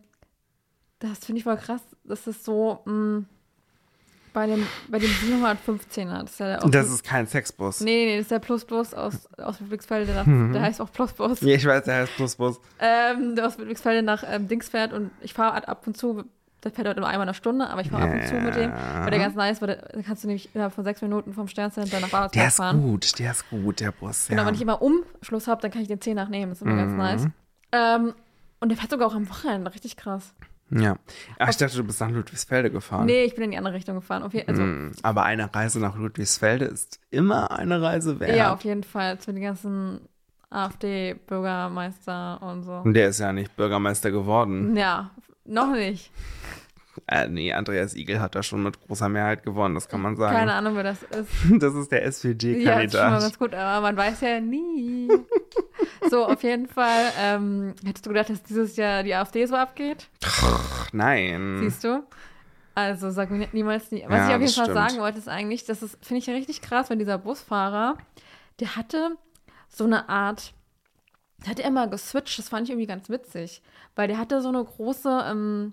[1.00, 1.82] das finde ich voll krass.
[2.04, 3.24] Das ist so mh,
[4.32, 6.22] bei dem, bei dem 715er.
[6.22, 7.80] Das ist ja der das ist kein Sexbus.
[7.80, 10.12] Nee, nee, das ist der Plusbus aus, aus Ludwigsfelde.
[10.14, 10.52] Nach, Mhm.
[10.54, 11.40] Der heißt auch Plusbus.
[11.42, 12.58] Ja, ich weiß, der heißt Plusbus.
[12.78, 16.24] Ähm, der aus Ludwigsfelde nach ähm, Dings fährt und ich fahre ab und zu,
[16.64, 18.70] der fährt halt nur einmal eine Stunde, aber ich fahre ab und zu mit dem,
[18.72, 21.48] weil der ganz nice, weil der, da kannst du nämlich innerhalb von sechs Minuten vom
[21.48, 22.82] Sterncenter nach Der Badezeit ist fahren.
[22.82, 24.28] gut, der ist gut, der Bus.
[24.28, 24.46] Genau, ja.
[24.48, 26.92] wenn ich immer Umschluss habe, dann kann ich den 10 nachnehmen, das ist immer ganz
[26.92, 26.98] Mhm.
[26.98, 27.28] nice.
[27.72, 28.14] Ähm,
[28.60, 30.34] und der fährt sogar auch am Wochenende, richtig krass.
[30.70, 30.96] Ja.
[31.38, 33.04] Ach, ich dachte, du bist nach Ludwigsfelde gefahren.
[33.04, 34.22] Nee, ich bin in die andere Richtung gefahren.
[34.22, 38.34] Also, Hm, Aber eine Reise nach Ludwigsfelde ist immer eine Reise wert.
[38.36, 39.18] Ja, auf jeden Fall.
[39.18, 40.00] Zu den ganzen
[40.48, 42.72] AfD-Bürgermeister und so.
[42.84, 44.76] Und der ist ja nicht Bürgermeister geworden.
[44.76, 45.10] Ja,
[45.44, 46.10] noch nicht.
[47.06, 50.36] Äh, nee, Andreas Igel hat da schon mit großer Mehrheit gewonnen, das kann man sagen.
[50.36, 51.30] Keine Ahnung, wer das ist.
[51.58, 55.08] Das ist der Ja, ist schon mal ganz gut, aber man weiß ja nie.
[56.10, 57.12] so, auf jeden Fall.
[57.18, 60.08] Ähm, hättest du gedacht, dass dieses Jahr die AfD so abgeht?
[60.92, 61.58] Nein.
[61.60, 62.04] Siehst du?
[62.74, 64.04] Also sag mir niemals nie.
[64.06, 64.18] Was.
[64.18, 64.78] Ja, ich auf jeden das Fall stimmt.
[64.78, 67.96] sagen wollte, ist eigentlich, das ist, finde ich ja richtig krass, wenn dieser Busfahrer,
[68.60, 69.16] der hatte
[69.68, 70.52] so eine Art,
[71.44, 73.62] der hatte immer geswitcht, das fand ich irgendwie ganz witzig.
[73.96, 75.72] Weil der hatte so eine große, ähm,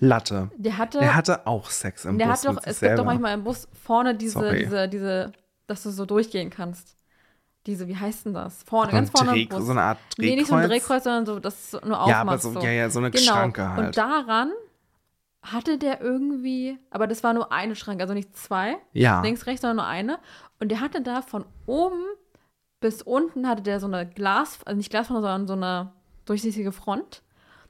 [0.00, 0.50] Latte.
[0.56, 2.96] der hatte, Der hatte auch Sex im der Bus hat doch, es gibt selber.
[2.96, 4.58] doch manchmal im Bus vorne diese, Sorry.
[4.60, 5.32] diese, diese,
[5.66, 6.94] dass du so durchgehen kannst.
[7.66, 8.62] Diese, wie heißt denn das?
[8.62, 9.64] Vorne, so, ganz vorne im Dreh, Bus.
[9.66, 10.30] so eine Art Drehkreuz.
[10.30, 12.42] Nee, nicht so ein Drehkreuz, sondern so, das ist so nur Ja, aber aufmachst.
[12.54, 13.24] so, ja, ja, so eine Genau.
[13.24, 13.86] Schranke halt.
[13.88, 14.52] Und daran
[15.42, 19.20] hatte der irgendwie, aber das war nur eine Schranke, also nicht zwei, ja.
[19.22, 20.18] links, rechts, sondern nur eine.
[20.60, 22.04] Und der hatte da von oben
[22.80, 25.92] bis unten hatte der so eine Glas, also nicht Glasfront, sondern so eine
[26.26, 27.22] durchsichtige Front.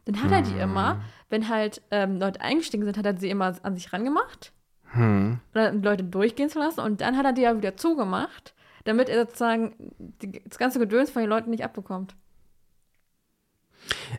[0.05, 3.55] Dann hat er die immer, wenn halt ähm, Leute eingestiegen sind, hat er sie immer
[3.63, 4.53] an sich rangemacht,
[4.93, 5.39] Hm.
[5.55, 6.81] oder um Leute durchgehen zu lassen.
[6.81, 9.75] Und dann hat er die ja wieder zugemacht, damit er sozusagen
[10.23, 12.15] die, das ganze Gedöns von den Leuten nicht abbekommt.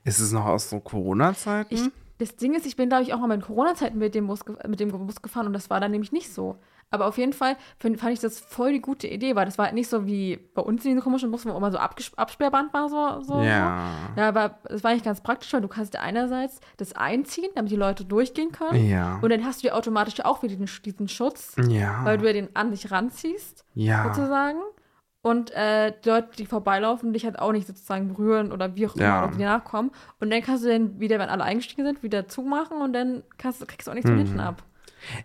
[0.03, 1.91] Ist es noch aus so Corona-Zeiten?
[2.19, 4.55] Das Ding ist, ich bin, glaube ich, auch mal mit Corona-Zeiten mit, dem Bus ge-
[4.67, 6.57] mit dem Bus gefahren und das war dann nämlich nicht so.
[6.91, 9.65] Aber auf jeden Fall find, fand ich das voll die gute Idee, weil das war
[9.65, 12.73] halt nicht so wie bei uns in den komischen Bussen, wo immer so abges- Absperrband
[12.73, 13.21] war, so.
[13.21, 13.83] so ja.
[14.15, 14.21] So.
[14.21, 17.75] Ja, aber es war nicht ganz praktisch, weil du kannst einerseits das einziehen, damit die
[17.75, 18.87] Leute durchgehen können.
[18.89, 19.19] Ja.
[19.21, 22.03] Und dann hast du ja automatisch auch wieder den, diesen Schutz, Ja.
[22.05, 24.05] weil du ja den an dich ranziehst, ja.
[24.13, 24.57] sozusagen.
[25.21, 28.95] Und äh, die Leute, die vorbeilaufen, dich halt auch nicht sozusagen berühren oder wie auch
[28.95, 29.25] immer Ja.
[29.27, 29.91] oder dir nachkommen.
[30.21, 33.67] Und dann kannst du dann wieder, wenn alle eingestiegen sind, wieder zumachen und dann kannst,
[33.67, 34.23] kriegst du auch nichts von Mhm.
[34.23, 34.63] hinten ab.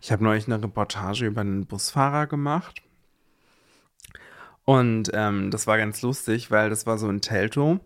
[0.01, 2.81] Ich habe neulich eine Reportage über einen Busfahrer gemacht.
[4.65, 7.81] Und ähm, das war ganz lustig, weil das war so in Teltow.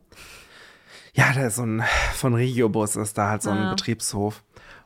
[1.12, 1.83] Ja, da ist so ein,
[2.14, 3.70] von Regiobus ist da halt so ein Ah.
[3.70, 4.44] Betriebshof.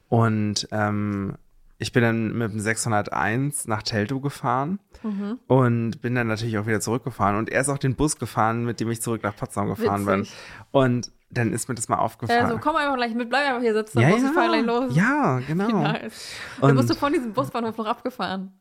[0.09, 1.37] Und ähm,
[1.79, 5.39] ich bin dann mit dem 601 nach Teltow gefahren Mhm.
[5.49, 7.37] und bin dann natürlich auch wieder zurückgefahren.
[7.37, 10.31] Und er ist auch den Bus gefahren, mit dem ich zurück nach Potsdam gefahren Witzig.
[10.33, 10.71] bin.
[10.71, 12.45] Und dann ist mir das mal aufgefallen.
[12.45, 14.95] Also komm einfach gleich mit, bleib einfach hier sitzen, ja, ja, fahr gleich los.
[14.95, 15.69] ja, genau.
[15.83, 16.35] Nice.
[16.61, 18.53] Und dann bist du von diesem Busbahnhof noch abgefahren.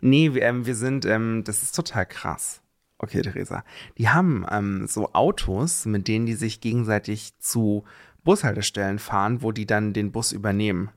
[0.00, 2.60] Nee, wir, ähm, wir sind, ähm, das ist total krass.
[2.98, 3.64] Okay, Theresa.
[3.98, 7.84] Die haben ähm, so Autos, mit denen die sich gegenseitig zu
[8.22, 10.90] Bushaltestellen fahren, wo die dann den Bus übernehmen.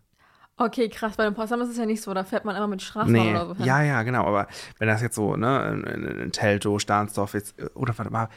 [0.58, 2.82] Okay, krass, bei dem Potsdam ist es ja nicht so, da fährt man immer mit
[2.82, 3.66] Straßenbahn Nee, oder so hin.
[3.66, 4.26] ja, ja, genau.
[4.26, 4.48] Aber
[4.80, 8.30] wenn das jetzt so, ne, in, in, in Teltow, Stahnsdorf jetzt, äh, oder warte mal,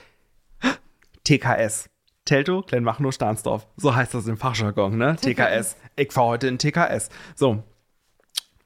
[1.25, 1.90] TKS.
[2.25, 3.67] Teltow, Kleinmachnow, Stahnsdorf.
[3.77, 5.17] So heißt das im Fachjargon, ne?
[5.21, 5.77] TKS.
[5.97, 7.09] Ich fahre heute in TKS.
[7.35, 7.65] So.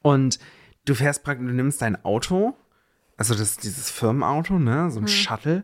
[0.01, 0.39] Und
[0.85, 2.55] du fährst praktisch, du nimmst dein Auto,
[3.17, 5.63] also das, dieses Firmenauto, ne, so ein Shuttle,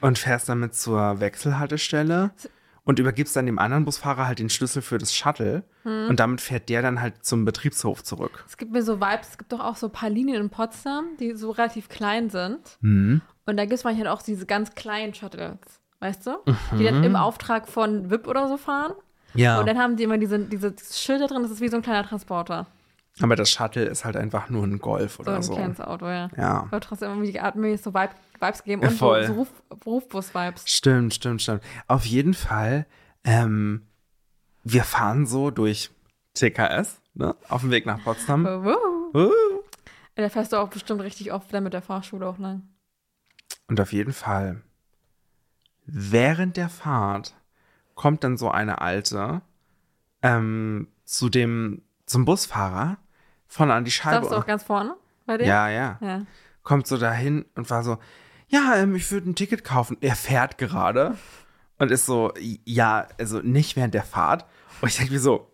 [0.00, 2.32] und fährst damit zur Wechselhaltestelle
[2.84, 6.68] und übergibst dann dem anderen Busfahrer halt den Schlüssel für das Shuttle und damit fährt
[6.68, 8.44] der dann halt zum Betriebshof zurück.
[8.46, 11.16] Es gibt mir so Vibes, es gibt doch auch so ein paar Linien in Potsdam,
[11.18, 12.78] die so relativ klein sind.
[12.80, 13.22] Mhm.
[13.46, 16.36] Und da gibt es manchmal auch diese ganz kleinen Shuttles, weißt du?
[16.72, 16.84] Die Mhm.
[16.84, 18.92] dann im Auftrag von VIP oder so fahren.
[19.34, 19.60] Ja.
[19.60, 21.76] Und dann haben die immer diese, diese dieses Schild da drin, das ist wie so
[21.76, 22.66] ein kleiner Transporter.
[23.20, 25.54] Aber das Shuttle ist halt einfach nur ein Golf So oder ein so.
[25.54, 26.30] kleines Auto, ja.
[26.36, 26.60] Ja.
[26.62, 29.26] Aber trotzdem irgendwie die Art mir so Vibe, Vibes gegeben Ja, und voll.
[29.26, 29.48] so, so Ruf,
[29.84, 30.62] Rufbus-Vibes.
[30.68, 31.62] Stimmt, stimmt, stimmt.
[31.88, 32.86] Auf jeden Fall,
[33.24, 33.82] ähm,
[34.62, 35.90] wir fahren so durch
[36.34, 38.44] TKS, ne, auf dem Weg nach Potsdam.
[38.44, 39.10] Wuhu.
[39.14, 39.32] Uh.
[40.14, 42.62] Da fährst du auch bestimmt richtig oft dann mit der Fahrschule auch lang.
[43.68, 44.62] Und auf jeden Fall,
[45.90, 47.34] während der Fahrt
[47.94, 49.42] kommt dann so eine Alte
[50.22, 52.98] ähm, zu dem, zum Busfahrer
[53.46, 54.16] von an die Scheibe.
[54.16, 54.94] Darfst du auch ganz vorne
[55.26, 55.46] bei dir?
[55.46, 55.98] ja, ja.
[56.00, 56.22] Ja.
[56.62, 57.98] kommt so dahin und war so,
[58.48, 59.96] ja, ähm, ich würde ein Ticket kaufen.
[60.00, 61.16] Er fährt gerade
[61.78, 62.32] und ist so,
[62.64, 64.44] ja, also nicht während der Fahrt.
[64.80, 65.50] Und ich denke mir so,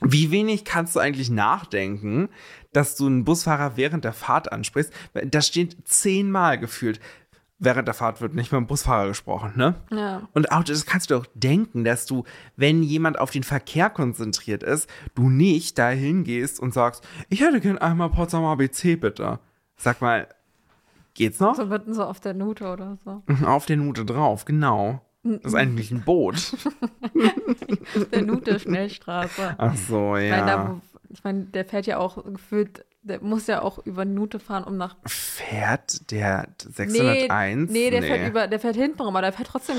[0.00, 2.28] wie wenig kannst du eigentlich nachdenken,
[2.72, 4.92] dass du einen Busfahrer während der Fahrt ansprichst?
[5.24, 7.00] Da steht zehnmal gefühlt.
[7.60, 9.74] Während der Fahrt wird nicht mit dem Busfahrer gesprochen, ne?
[9.90, 10.22] Ja.
[10.32, 12.22] Und auch das kannst du doch denken, dass du,
[12.56, 17.60] wenn jemand auf den Verkehr konzentriert ist, du nicht dahin gehst und sagst, ich hätte
[17.60, 19.40] gern einmal Potsdam ABC bitte.
[19.76, 20.28] Sag mal,
[21.14, 21.56] geht's noch?
[21.56, 23.22] So mitten so auf der Nute oder so.
[23.46, 25.00] Auf der Nute drauf, genau.
[25.24, 26.52] Das ist eigentlich ein Boot.
[28.12, 29.56] Der Nute Schnellstraße.
[29.58, 30.80] Ach so, Ich meine, da, ja.
[31.10, 34.76] ich meine, der fährt ja auch gefühlt, der muss ja auch über Nute fahren, um
[34.76, 34.96] nach.
[35.06, 37.70] Fährt der 601?
[37.70, 39.76] Nee, der fährt über, der fährt hinten rum, aber der fährt trotzdem.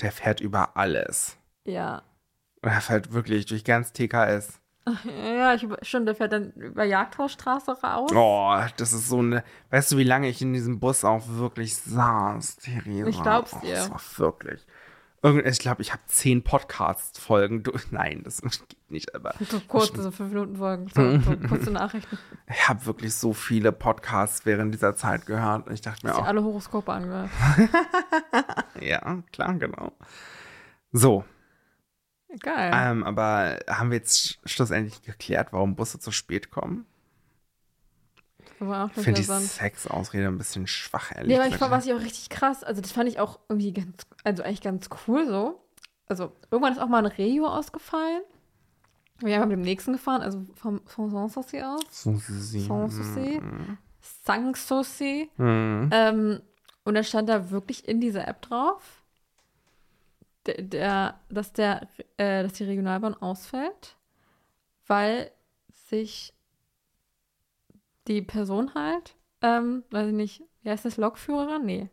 [0.00, 1.36] Der fährt über alles.
[1.64, 2.02] Ja.
[2.62, 4.60] Und er fährt wirklich durch ganz TKS.
[5.06, 8.10] Ja, ich, stimmt, der fährt dann über Jagdhausstraße raus.
[8.14, 9.42] Oh, das ist so eine.
[9.70, 13.08] Weißt du, wie lange ich in diesem Bus auch wirklich saß, Theresa?
[13.08, 13.76] Ich glaub's oh, dir.
[13.76, 14.66] Das war wirklich.
[15.46, 17.84] Ich glaube, ich habe zehn Podcast-Folgen durch.
[17.90, 19.34] Nein, das geht nicht, aber.
[19.48, 22.18] So kurz, so fünf Minuten Folgen, so, kurze Nachrichten.
[22.46, 25.66] Ich habe wirklich so viele Podcasts während dieser Zeit gehört.
[25.66, 26.26] Und ich dachte mir Ich auch.
[26.26, 27.30] alle Horoskope angehört.
[28.80, 29.92] Ja, klar, genau.
[30.92, 31.24] So,
[32.40, 32.72] Geil.
[32.74, 36.84] ähm, aber haben wir jetzt schlussendlich geklärt, warum Busse zu spät kommen?
[38.66, 39.26] Aber auch Ich finde die.
[39.26, 42.80] Sexausrede ein bisschen schwach, ehrlich Ja, aber ich fand, was ich auch richtig krass, also
[42.80, 45.60] das fand ich auch irgendwie ganz, also eigentlich ganz cool so.
[46.06, 48.22] Also irgendwann ist auch mal ein Regio ausgefallen.
[49.20, 51.80] Wir haben mit dem nächsten gefahren, also vom, Sanssouci aus.
[52.02, 53.40] Sanssouci.
[54.00, 55.30] Sanssouci.
[55.36, 55.90] Mhm.
[55.92, 56.40] Ähm,
[56.84, 59.02] und dann stand da wirklich in dieser App drauf,
[60.46, 63.96] der, der, dass, der, äh, dass die Regionalbahn ausfällt,
[64.86, 65.30] weil
[65.72, 66.34] sich
[68.08, 71.64] die Person halt, ähm, weiß ich nicht, wie heißt das, Lokführerin?
[71.64, 71.88] Nee.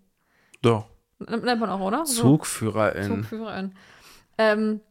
[0.61, 0.87] Doch.
[1.19, 2.05] Nennt man auch, oder?
[2.05, 3.03] So, Zugführerin.
[3.03, 3.75] Zugführerin.
[4.37, 4.81] Ähm,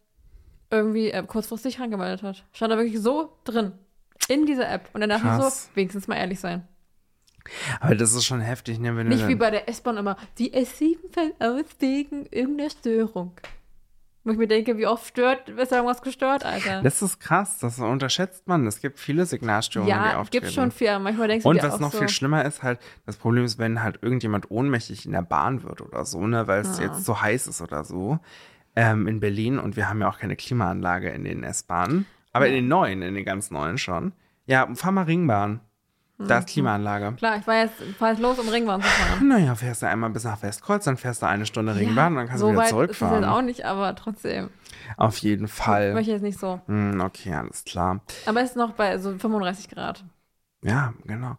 [0.71, 2.45] irgendwie äh, kurzfristig angemeldet hat.
[2.53, 3.73] Stand da wirklich so drin.
[4.29, 4.89] In dieser App.
[4.93, 6.69] Und dann dachte ich so, wenigstens mal ehrlich sein.
[7.81, 8.97] Aber das ist schon heftig, ne?
[8.97, 13.33] Wenn Nicht wie bei der S-Bahn immer, die S7 fällt aus wegen irgendeiner Störung.
[14.23, 16.83] Wo ich mir denke, wie oft stört, ist da irgendwas gestört, Alter?
[16.83, 18.67] das ist krass, das unterschätzt man.
[18.67, 20.45] Es gibt viele Signalstörungen, die ja, auftreten.
[20.45, 20.99] gibt schon viel.
[20.99, 23.59] Manchmal denkst du Und dir was noch so, viel schlimmer ist, halt, das Problem ist,
[23.59, 26.83] wenn halt irgendjemand ohnmächtig in der Bahn wird oder so, ne, weil es Ah.
[26.83, 28.19] jetzt so heiß ist oder so,
[28.77, 32.53] ähm, in Berlin und wir haben ja auch keine Klimaanlage in den S-Bahnen, aber in
[32.53, 34.13] den neuen, in den ganz neuen schon.
[34.45, 35.61] Ja, fahr mal Ringbahn.
[36.27, 36.41] Da Mhm.
[36.41, 37.13] ist Klimaanlage.
[37.17, 39.29] Klar, ich war jetzt, fahr jetzt los, um Ringbahn zu fahren.
[39.29, 42.41] Naja, fährst du einmal bis nach Westkreuz, dann fährst du eine Stunde Ringbahn, dann kannst
[42.41, 43.23] so du wieder weit Ist zurückfahren.
[43.23, 44.51] jetzt auch nicht, aber trotzdem.
[44.97, 45.95] Auf jeden Fall.
[45.95, 46.61] Möchte ich jetzt nicht so.
[46.67, 48.01] Hm, okay, alles klar.
[48.27, 50.05] Aber es ist noch bei so 35 Grad.
[50.63, 51.39] Ja, genau.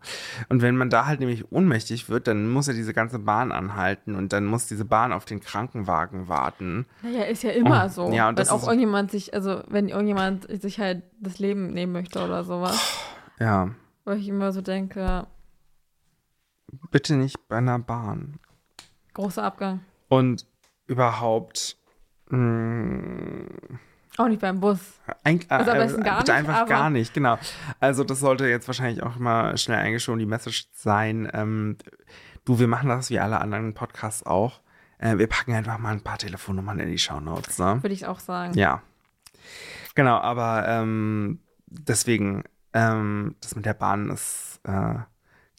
[0.50, 4.16] Und wenn man da halt nämlich ohnmächtig wird, dann muss ja diese ganze Bahn anhalten
[4.16, 6.88] und dann muss diese Bahn auf den Krankenwagen warten.
[7.04, 8.12] Naja, ist ja immer Oh, so.
[8.12, 11.94] ja, und wenn das auch irgendjemand sich, also wenn irgendjemand sich halt das Leben nehmen
[11.94, 12.80] möchte oder sowas.
[13.40, 13.70] Ja,
[14.06, 15.28] Wo ich immer so denke,
[16.90, 18.40] bitte nicht bei einer Bahn.
[19.14, 19.82] großer Abgang.
[20.10, 20.46] Und
[20.88, 21.78] überhaupt
[22.30, 23.46] mh,
[24.18, 24.80] Auch nicht beim Bus.
[25.24, 27.38] ein, Also am äh, besten gar bitte nicht, einfach gar nicht, genau.
[27.80, 31.30] Also das sollte jetzt wahrscheinlich auch mal schnell eingeschoben die Message sein.
[31.34, 31.78] Ähm,
[32.46, 34.62] du, wir machen das wie alle anderen Podcasts auch.
[34.98, 37.82] Äh, wir packen einfach mal ein paar Telefonnummern in die Shownotes, ne?
[37.84, 38.54] Würde ich auch sagen.
[38.58, 38.82] Ja.
[39.96, 42.44] Genau, aber ähm, deswegen,
[42.74, 44.96] ähm, das mit der Bahn ist äh,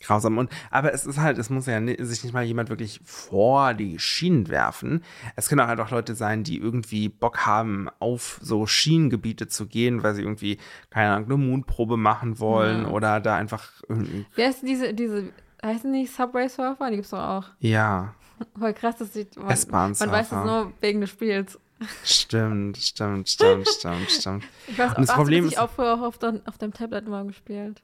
[0.05, 0.39] grausam.
[0.39, 3.99] Und, aber es ist halt, es muss ja sich nicht mal jemand wirklich vor die
[3.99, 5.03] Schienen werfen.
[5.37, 9.67] Es können auch halt auch Leute sein, die irgendwie Bock haben, auf so Schienengebiete zu
[9.67, 10.59] gehen, weil sie irgendwie,
[10.91, 12.89] keine Ahnung, eine Mundprobe machen wollen Ja.
[12.89, 15.33] oder da einfach irgendwie, Wer ist diese, diese,
[15.65, 16.91] heißen die Subway Surfer?
[16.91, 17.45] Die gibt's doch auch.
[17.61, 18.15] ja,
[18.59, 21.61] Voll krass, dass die, man, man weiß das nur wegen des Spiels.
[22.05, 24.45] Stimmt, stimmt, stimmt, stimmt, stimmt.
[24.67, 27.27] Ich weiß, Und das Problem ist- nicht auch früher auf, dein, auf deinem Tablet mal
[27.27, 27.83] gespielt?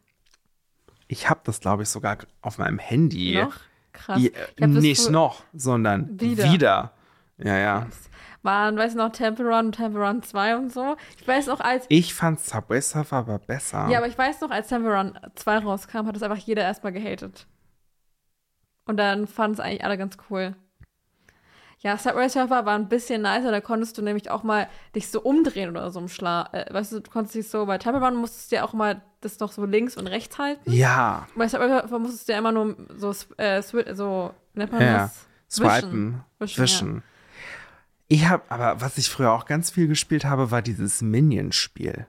[1.07, 3.35] Ich habe das, glaube ich, sogar auf meinem Handy.
[3.41, 3.55] Noch?
[3.93, 4.19] Krass.
[4.23, 6.53] Ich das nicht noch, sondern Wieder.
[6.53, 6.93] wieder.
[7.39, 7.87] Ja, ja.
[8.43, 10.97] Waren, weißt du noch, Temple Run und Temple Run 2 und so?
[11.21, 11.87] Ich weiß noch, als.
[11.89, 13.89] Ich fand Subway Surfer aber besser.
[13.89, 16.93] Ja, aber ich weiß noch, als Temple Run 2 rauskam, hat das einfach jeder erstmal
[16.93, 17.47] gehatet.
[18.87, 20.55] Und dann fanden es eigentlich alle ganz cool.
[21.81, 25.21] Ja, Subway Surfer war ein bisschen nicer, da konntest du nämlich auch mal dich so
[25.21, 26.53] umdrehen oder so im Schlaf.
[26.53, 29.01] Äh, weißt du, du konntest dich so, bei Temple Run musstest du ja auch mal
[29.21, 30.71] das noch so links und rechts halten.
[30.73, 34.99] ja, Bei Subway Surfer musstest du ja immer nur so, äh, so, nennt man Ja.
[34.99, 35.27] das?
[35.51, 37.03] swipen, Wischen, wischen.
[38.09, 42.07] Ich habe, aber was ich früher auch ganz viel gespielt habe, war dieses Minion-Spiel.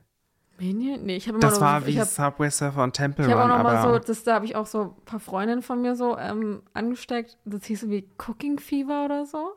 [0.59, 1.03] Minion?
[1.05, 3.41] Nee, ich habe Das war so, wie ich hab, Subway Surfer und Temple Ich habe
[3.41, 5.61] auch Run, noch mal aber so, das, da habe ich auch so ein paar Freundinnen
[5.61, 7.37] von mir so ähm, angesteckt.
[7.45, 9.53] Das hieß so wie Cooking Fever oder so.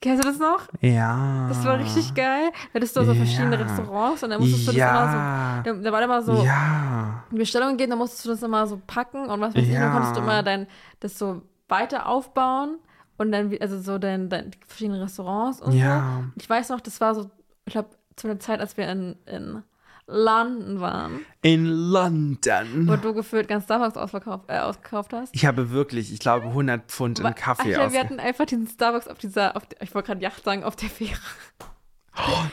[0.00, 0.68] Kennst du das noch?
[0.82, 1.46] ja.
[1.48, 2.50] Das war richtig geil.
[2.72, 3.62] Da hattest du so verschiedene Ja.
[3.62, 4.90] Restaurants und dann musstest du das ja.
[4.90, 5.72] immer so.
[5.72, 7.24] Da, da war immer so ja.
[7.30, 9.80] Bestellungen gehen, dann musstest du das immer so packen und was weiß ich, Ja.
[9.80, 10.66] dann konntest du immer dein,
[11.00, 12.78] das so weiter aufbauen
[13.16, 15.78] und dann, also so dein, dein die verschiedenen Restaurants und so.
[15.78, 16.24] Ja.
[16.36, 17.30] Ich weiß noch, das war so,
[17.64, 19.62] ich glaube, zu einer Zeit, als wir in, in
[20.08, 22.86] London waren, In London.
[22.88, 25.34] wo du gefühlt ganz Starbucks ausverkauft, äh, ausgekauft hast.
[25.34, 27.92] Ich habe wirklich, ich glaube, 100 Pfund in Kaffee Alter, aus.
[27.92, 30.88] wir hatten einfach diesen Starbucks auf dieser, auf ich wollte gerade Yacht sagen, auf der
[30.88, 31.18] Fähre.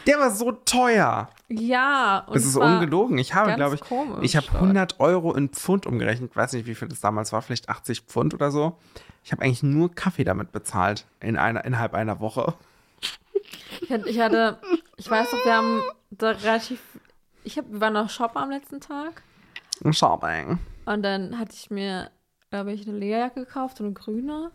[0.07, 1.29] Der war so teuer.
[1.47, 2.25] Ja.
[2.27, 3.17] Und Das ist ungelogen.
[3.17, 4.61] Ich habe, glaube ich, komisch ich habe dort.
[4.61, 6.31] 100 Euro in Pfund umgerechnet.
[6.31, 7.41] Ich weiß nicht, wie viel das damals war.
[7.41, 8.77] Vielleicht 80 Pfund oder so.
[9.23, 12.55] Ich habe eigentlich nur Kaffee damit bezahlt in einer, innerhalb einer Woche.
[13.81, 14.59] Ich hatte,
[14.97, 15.81] ich weiß noch, wir haben
[16.11, 16.79] da relativ.
[17.43, 19.21] Ich hab, wir waren noch shoppen am letzten Tag.
[19.91, 20.59] Shopping.
[20.85, 22.09] Und dann hatte ich mir,
[22.49, 24.51] glaube ich, eine Lederjacke gekauft, so eine grüne.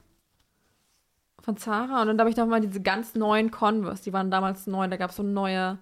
[1.41, 2.03] Von Zara.
[2.03, 4.03] Und dann habe ich noch mal diese ganz neuen Converse.
[4.03, 4.89] Die waren damals neu.
[4.89, 5.79] Da gab es so neue.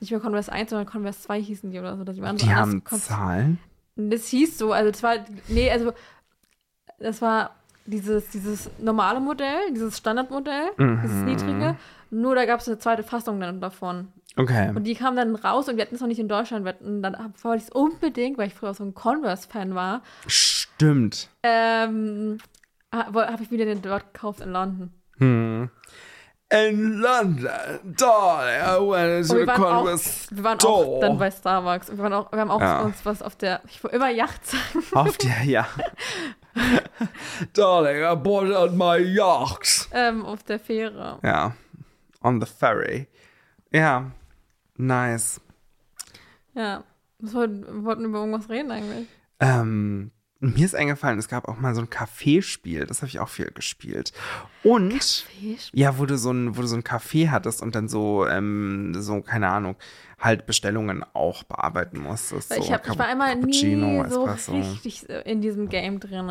[0.00, 2.04] Nicht mehr Converse 1, sondern Converse 2 hießen die oder so.
[2.04, 3.58] Die, waren so Die anders haben Zahlen.
[3.96, 5.16] Das hieß so, also zwar,
[5.48, 5.94] nee, also
[6.98, 7.56] das war
[7.86, 11.24] dieses, dieses normale Modell, dieses Standardmodell, dieses Mhm.
[11.24, 11.76] niedrige.
[12.10, 14.08] Nur da gab es eine zweite Fassung dann davon.
[14.36, 14.70] Okay.
[14.74, 16.64] Und die kam dann raus und wir hatten es noch nicht in Deutschland.
[16.64, 21.28] Wir hatten, dann wollte ich es unbedingt, weil ich früher so ein Converse-Fan war, Stimmt.
[21.42, 22.38] ähm,
[22.92, 24.92] habe ich wieder den dort gekauft in London.
[25.18, 25.70] Hm.
[26.48, 27.48] In London,
[27.82, 31.90] darling, I went Und to wir waren, auch, Converse wir waren auch dann bei Starbucks.
[31.90, 32.82] Und wir, waren auch, wir haben auch Ja.
[32.82, 34.84] uns was auf der, ich will immer Yacht sagen.
[34.92, 35.66] Auf der, ja.
[37.52, 39.88] darling, I bought on my yacht.
[39.92, 41.18] ähm, auf der Fähre.
[41.22, 41.54] Ja.
[42.22, 43.06] On the ferry.
[43.72, 44.10] Ja.
[44.76, 45.40] Nice.
[46.54, 46.82] Ja.
[47.18, 49.08] Was wollten, wir wollten über irgendwas reden eigentlich.
[49.40, 50.10] Ähm,
[50.54, 53.50] mir ist eingefallen, es gab auch mal so ein Kaffeespiel, das habe ich auch viel
[53.50, 54.12] gespielt.
[54.62, 55.24] Und
[55.72, 58.94] ja, wo du so ein, wo du so ein Café hattest und dann so, ähm,
[58.98, 59.76] so, keine Ahnung,
[60.18, 62.50] halt Bestellungen auch bearbeiten musstest.
[62.50, 64.52] Weil so ich, hab, ich war einmal nie so Espresso.
[64.52, 66.30] richtig in diesem Game drin.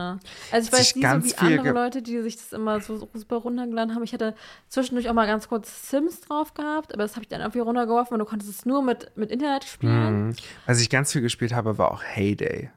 [0.51, 3.93] Also ich weiß nicht so wie andere Leute, die sich das immer so super runtergeladen
[3.93, 4.03] haben.
[4.03, 4.36] Ich hatte
[4.70, 8.13] zwischendurch auch mal ganz kurz Sims drauf gehabt, aber das habe ich dann irgendwie runtergeworfen
[8.13, 10.28] und du konntest es nur mit, mit Internet spielen.
[10.28, 10.36] Mhm.
[10.66, 12.72] Was ich ganz viel gespielt habe, war auch Heyday.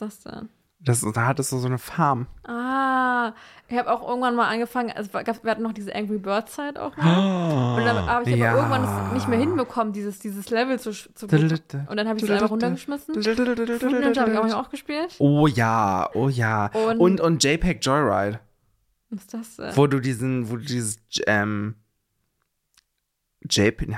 [0.00, 0.48] Ist das denn?
[0.82, 2.26] Das, da hattest du so eine Farm.
[2.44, 3.34] Ah,
[3.68, 6.48] ich habe auch irgendwann mal angefangen, also es gab, wir hatten noch diese Angry Bird
[6.48, 7.76] Zeit auch mal.
[7.78, 8.56] Und dann habe ich aber Ja.
[8.56, 11.30] irgendwann es nicht mehr hinbekommen, dieses, dieses Level zu, zu Und
[11.96, 13.14] dann habe ich es einfach runtergeschmissen.
[13.14, 15.16] Fruit habe ich auch, gespielt.
[15.18, 16.70] Oh ja, oh ja.
[16.72, 18.40] Und- Und, und, JPEG Joyride,
[19.10, 19.76] Was ist das denn?
[19.76, 21.74] wo du diesen, wo du dieses, ähm,
[23.50, 23.96] JPEG,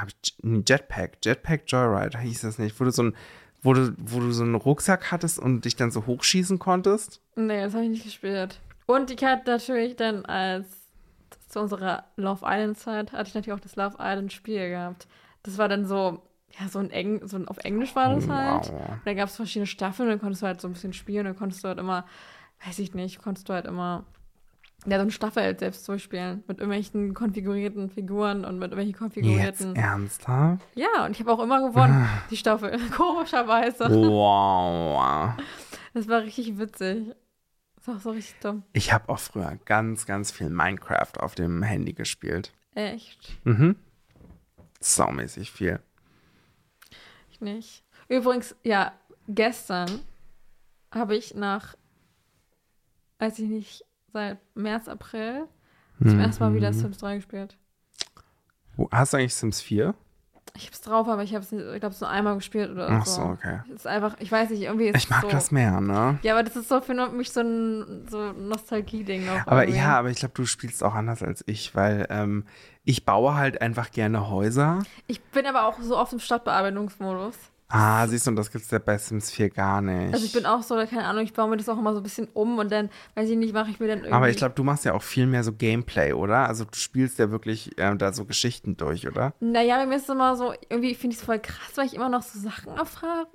[0.68, 3.16] Jetpack, Jetpack Joyride hieß das nicht, wo du so ein,
[3.62, 7.20] wo du, wo du so einen Rucksack hattest und dich dann so hochschießen konntest.
[7.36, 8.60] Nee, das habe ich nicht gespielt.
[8.86, 10.66] Und ich hatte natürlich dann als
[11.48, 15.06] zu unserer Love Island Zeit hatte ich natürlich auch das Love Island Spiel gehabt.
[15.42, 16.22] Das war dann so,
[16.58, 18.72] ja, so ein Eng, so ein, auf Englisch war das halt.
[18.72, 18.88] Wow.
[18.90, 21.36] Und dann gab es verschiedene Staffeln, dann konntest du halt so ein bisschen spielen, dann
[21.36, 22.06] konntest du halt immer,
[22.64, 24.04] weiß ich nicht, konntest du halt immer
[24.86, 26.42] ja, so eine Staffel selbst durchspielen.
[26.48, 29.76] Mit irgendwelchen konfigurierten Figuren und mit irgendwelchen Jetzt konfigurierten.
[29.76, 30.66] ernsthaft?
[30.74, 32.78] Ja, und ich habe auch immer gewonnen, die Staffel.
[32.96, 33.84] Komischerweise.
[33.88, 35.34] Wow.
[35.94, 37.14] Das war richtig witzig.
[37.76, 38.62] Das war auch so richtig dumm.
[38.72, 42.52] Ich habe auch früher ganz, ganz viel Minecraft auf dem Handy gespielt.
[42.74, 43.38] Echt.
[43.44, 43.76] Mhm.
[44.80, 45.80] Saumäßig viel.
[47.30, 47.84] Ich nicht.
[48.08, 48.92] Übrigens, ja,
[49.28, 50.00] gestern
[50.92, 51.76] habe ich nach,
[53.18, 55.46] weiß ich nicht, seit März, April
[56.00, 57.56] zum ersten Mal wieder Sims 3 gespielt.
[58.76, 59.94] Wo, hast du eigentlich Sims 4?
[60.54, 63.22] Ich hab's drauf, aber ich hab's, nicht- ich glaube, so einmal gespielt oder Ach so.
[63.22, 63.60] so, okay.
[63.74, 66.18] Ist einfach, ich weiß nicht, irgendwie ist Ich mag so, das mehr, ne?
[66.22, 69.46] Ja, aber das ist so für mich so ein so Nostalgie-Ding noch.
[69.46, 69.78] Aber irgendwie.
[69.78, 72.44] ja, aber ich glaube, du spielst auch anders als ich, weil ähm,
[72.84, 74.82] ich baue halt einfach gerne Häuser.
[75.06, 77.34] Ich bin aber auch so oft im Stadtbearbeitungsmodus.
[77.74, 80.12] Ah, siehst du, und das gibt's ja bei Sims 4 gar nicht.
[80.12, 82.02] Also ich bin auch so, keine Ahnung, ich baue mir das auch immer so ein
[82.02, 84.12] bisschen um und dann, weiß ich nicht, mache ich mir dann irgendwie.
[84.12, 86.46] aber ich glaube, du machst ja auch viel mehr so Gameplay, oder?
[86.46, 89.32] Also du spielst ja wirklich ähm, da so Geschichten durch, oder?
[89.40, 91.94] Naja, bei mir ist es immer so, irgendwie finde ich es voll krass, weil ich
[91.94, 93.26] immer noch so Sachen erfahre,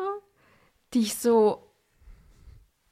[0.94, 1.72] die ich so,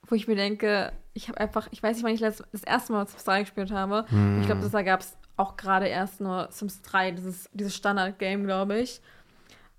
[0.07, 2.91] wo ich mir denke, ich habe einfach, ich weiß nicht, wann ich das, das erste
[2.91, 4.05] Mal Sims 3 gespielt habe.
[4.09, 4.39] Hm.
[4.39, 8.45] Ich glaube, das da gab es auch gerade erst nur Sims 3, dieses, dieses Standard-Game,
[8.45, 8.99] glaube ich.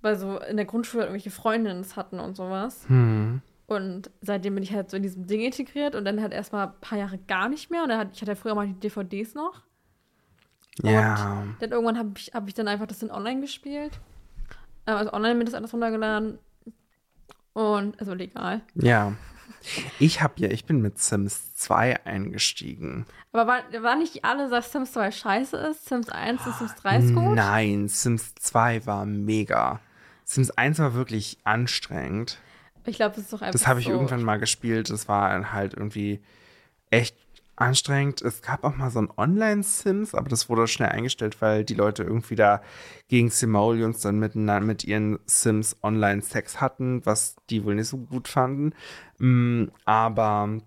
[0.02, 2.84] Weil so in der Grundschule irgendwelche Freundinnen es hatten und sowas.
[2.88, 3.40] Hm.
[3.66, 6.80] Und seitdem bin ich halt so in diesem Ding integriert und dann halt erstmal ein
[6.80, 7.82] paar Jahre gar nicht mehr.
[7.82, 9.62] Und dann hat, ich hatte ja früher mal die DVDs noch.
[10.82, 11.44] Ja.
[11.58, 13.98] Dann irgendwann habe ich, hab ich dann einfach das in online gespielt.
[14.86, 16.38] Ähm, Also online mir das alles runtergeladen.
[17.54, 18.60] Und, also legal.
[18.74, 19.14] Ja.
[19.98, 23.06] Ich habe ja, ich bin mit Sims 2 eingestiegen.
[23.32, 25.86] Aber war, war nicht alle, dass Sims 2 scheiße ist?
[25.86, 27.34] Sims 1 und Sims 3 ist gut?
[27.34, 29.80] Nein, Sims 2 war mega.
[30.26, 32.38] Sims 1 war wirklich anstrengend.
[32.84, 33.92] Ich glaube, das ist doch einfach Das habe ich so.
[33.92, 34.90] irgendwann mal gespielt.
[34.90, 36.20] Das war halt irgendwie
[36.90, 37.16] echt
[37.54, 38.22] anstrengend.
[38.22, 42.02] Es gab auch mal so ein Online-Sims, aber das wurde schnell eingestellt, weil die Leute
[42.02, 42.60] irgendwie da
[43.08, 47.96] gegen Simoleons dann miteinander mit ihren Sims online Sex hatten, was die wohl nicht so
[47.96, 48.74] gut fanden.
[49.18, 50.58] Mm, aber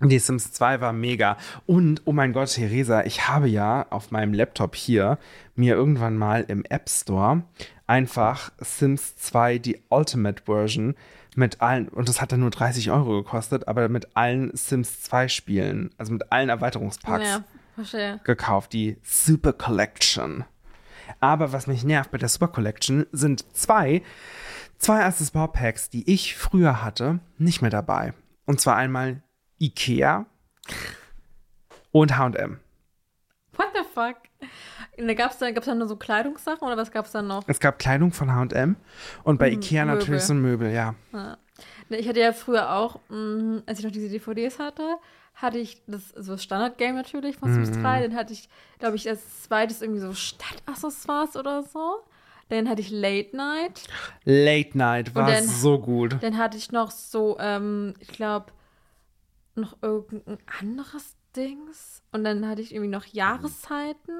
[0.00, 1.36] die Sims 2 war mega.
[1.66, 5.18] Und, oh mein Gott, Theresa, ich habe ja auf meinem Laptop hier
[5.56, 7.42] mir irgendwann mal im App Store
[7.88, 10.94] einfach Sims 2, die Ultimate Version,
[11.34, 15.28] mit allen, und das hat dann nur 30 Euro gekostet, aber mit allen Sims 2
[15.28, 17.44] Spielen, also mit allen Erweiterungspacks Ja,
[18.24, 20.44] gekauft, die Super Collection.
[21.20, 24.02] Aber was mich nervt bei der Super Collection sind zwei,
[24.78, 28.14] zwei Accessoire-Packs, die ich früher hatte, nicht mehr dabei.
[28.44, 29.22] Und zwar einmal
[29.60, 30.26] Ikea
[31.92, 32.60] und H&M.
[33.56, 34.16] What the fuck?
[34.96, 37.42] Da gab es dann, gab's dann nur so Kleidungssachen oder was gab es dann noch?
[37.46, 38.76] Es gab Kleidung von H&M
[39.24, 39.98] und bei Hm, Ikea Möbel.
[39.98, 40.94] natürlich so ein Möbel, ja.
[41.12, 41.38] Ja.
[41.90, 44.96] Ich hatte ja früher auch, mh, als ich noch diese DVDs hatte,
[45.34, 48.02] hatte ich das so das Standard-Game natürlich von Sims 3.
[48.02, 48.48] Dann hatte ich,
[48.78, 52.02] glaube ich, als zweites irgendwie so Stadtaccessoires oder so.
[52.48, 53.82] Dann hatte ich Late Night.
[54.24, 56.16] Late Night war dann- so gut.
[56.22, 58.46] Dann hatte ich noch so, ähm, ich glaube,
[59.58, 62.02] noch irgendein anderes Dings.
[62.12, 64.14] Und dann hatte ich irgendwie noch Jahreszeiten.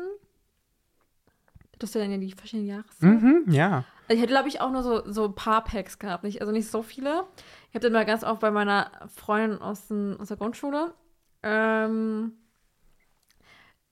[1.78, 3.45] Das sind dann ja die verschiedenen Jahreszeiten.
[3.45, 3.84] Mhm, ja.
[4.09, 6.24] Also ich hätte, glaube ich, auch nur so, so ein paar Packs gehabt.
[6.24, 7.24] Nicht, also nicht so viele.
[7.68, 10.95] Ich habe dann mal ganz oft bei meiner Freundin aus, den, aus der Grundschule,
[11.43, 12.32] ähm,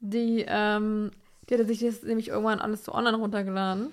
[0.00, 1.10] die, ähm,
[1.48, 3.92] die hatte sich das nämlich irgendwann alles so online runtergeladen.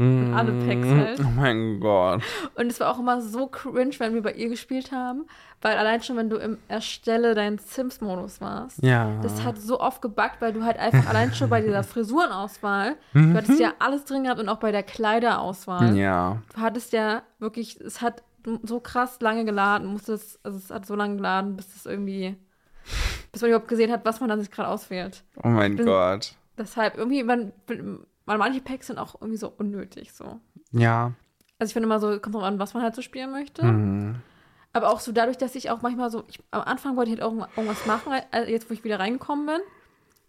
[0.00, 1.20] Und alle Packs halt.
[1.20, 2.22] Oh mein Gott.
[2.54, 5.26] Und es war auch immer so cringe, wenn wir bei ihr gespielt haben,
[5.62, 9.18] weil allein schon, wenn du im Erstelle deinen Sims-Modus warst, Ja.
[9.22, 13.34] das hat so oft gebackt, weil du halt einfach allein schon bei dieser Frisurenauswahl, du
[13.34, 15.94] hattest ja alles drin gehabt und auch bei der Kleiderauswahl.
[15.96, 16.38] ja.
[16.54, 18.22] Du hattest ja wirklich, es hat
[18.62, 22.36] so krass lange geladen, musstest, also es hat so lange geladen, bis es irgendwie,
[23.32, 25.24] bis man überhaupt gesehen hat, was man dann sich gerade auswählt.
[25.42, 26.32] Oh mein bin- Gott.
[26.56, 27.52] Deshalb irgendwie, man,
[28.30, 30.40] man, manche Packs sind auch irgendwie so unnötig so.
[30.72, 31.12] Ja.
[31.58, 33.64] Also ich finde immer so, kommt drauf an, was man halt so spielen möchte.
[33.64, 34.16] Mhm.
[34.72, 37.24] Aber auch so dadurch, dass ich auch manchmal so, ich, am Anfang wollte ich halt
[37.24, 39.60] auch irgendwas machen, also jetzt wo ich wieder reingekommen bin.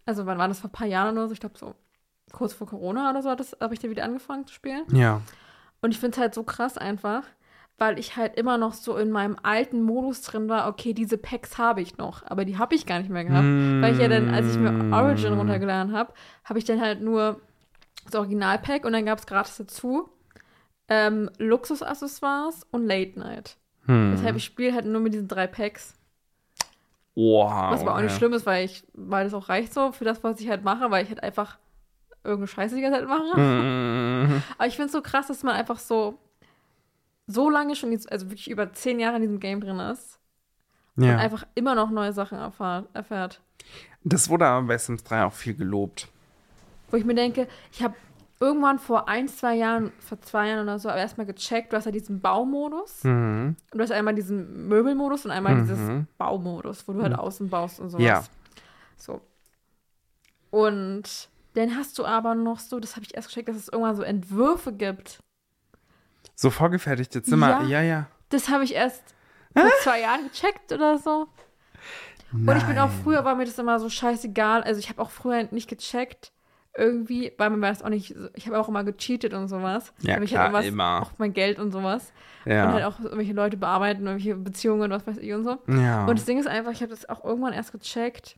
[0.05, 1.33] Also wann war das vor ein paar Jahren oder so?
[1.33, 1.75] Ich glaube so
[2.33, 4.83] kurz vor Corona oder so habe ich da wieder angefangen zu spielen.
[4.91, 5.21] Ja.
[5.81, 7.23] Und ich finde es halt so krass einfach,
[7.77, 11.57] weil ich halt immer noch so in meinem alten Modus drin war, okay, diese Packs
[11.57, 13.45] habe ich noch, aber die habe ich gar nicht mehr gehabt.
[13.45, 17.41] Weil ich ja dann, als ich mir Origin runtergeladen habe, habe ich dann halt nur
[18.05, 20.09] das Originalpack und dann gab es gratis dazu
[20.87, 23.57] ähm, Luxusaccessoires und Late Night.
[23.85, 24.13] Hm.
[24.15, 25.95] Deshalb ich spiele halt nur mit diesen drei Packs.
[27.15, 27.71] Wow.
[27.71, 28.17] Was aber auch nicht okay.
[28.17, 30.91] schlimm ist, weil ich, weil das auch reicht so für das, was ich halt mache,
[30.91, 31.57] weil ich halt einfach
[32.23, 33.39] irgendeine Scheiße die ganze Zeit mache.
[33.39, 34.43] Mhm.
[34.57, 36.17] Aber ich finde es so krass, dass man einfach so
[37.27, 40.19] so lange schon, also wirklich über zehn Jahre in diesem Game drin ist
[40.97, 41.17] und Ja.
[41.17, 43.41] einfach immer noch neue Sachen erfahr, erfährt.
[44.03, 46.07] Das wurde aber bei Sims 3 auch viel gelobt.
[46.91, 47.95] Wo ich mir denke, ich habe
[48.39, 51.85] irgendwann vor ein, zwei Jahren, vor zwei Jahren oder so, aber erstmal gecheckt, du hast
[51.85, 53.55] ja diesen Baumodus Mhm.
[53.71, 55.61] und du hast einmal diesen Möbelmodus und einmal Mhm.
[55.61, 55.79] dieses
[56.17, 58.03] Baumodus, wo du halt außen baust und sowas.
[58.05, 58.23] Ja.
[58.97, 59.21] So.
[60.49, 63.95] Und dann hast du aber noch so, das habe ich erst gecheckt, dass es irgendwann
[63.95, 65.19] so Entwürfe gibt.
[66.35, 67.61] So vorgefertigte Zimmer.
[67.61, 67.63] Ja.
[67.63, 68.07] Ja, ja.
[68.29, 69.03] Das habe ich erst
[69.53, 71.27] vor zwei Jahren gecheckt oder so.
[72.33, 72.99] Und ich bin auch Nein.
[73.03, 74.63] früher, war mir das immer so scheißegal.
[74.63, 76.31] Also ich habe auch früher nicht gecheckt,
[76.75, 79.93] irgendwie, weil mir das auch nicht, ich habe auch immer gecheatet und sowas.
[80.01, 81.01] Ja, Aber ich klar, halt immer.
[81.01, 82.13] Auch mein Geld und sowas.
[82.45, 82.87] Und halt Ja.
[82.87, 85.57] auch irgendwelche Leute bearbeiten, irgendwelche Beziehungen und was weiß ich und so.
[85.67, 86.05] Ja.
[86.07, 88.37] Und das Ding ist einfach, ich habe das auch irgendwann erst gecheckt,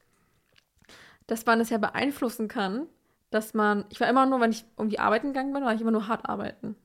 [1.27, 2.87] dass man das ja beeinflussen kann,
[3.29, 5.91] dass man, ich war immer nur, wenn ich irgendwie arbeiten gegangen bin, war ich immer
[5.91, 6.75] nur hart arbeiten.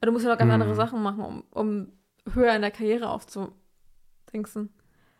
[0.00, 0.54] Aber du musst ja noch ganz Mhm.
[0.54, 1.92] andere Sachen machen, um, um
[2.34, 4.68] höher in der Karriere aufzudingsen.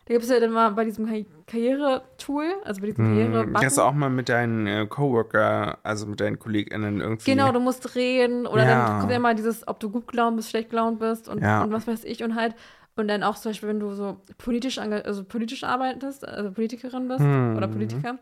[0.09, 3.57] Da gibt es ja dann mal bei diesem Karri- Karriere-Tool, also bei diesem karriere Mhm.
[3.59, 7.31] Hast du auch mal mit deinen äh, Coworker, also mit deinen KollegInnen irgendwie.
[7.31, 8.87] Genau, du musst reden oder Ja.
[8.87, 11.63] dann kommt ja immer dieses, ob du gut gelaunt bist, schlecht gelaunt bist und, Ja.
[11.63, 12.55] und was weiß ich und halt
[12.97, 17.21] und dann auch zum Beispiel, wenn du so politisch, also politisch arbeitest, also Politikerin bist
[17.21, 17.57] Mhm.
[17.59, 18.19] oder Politiker,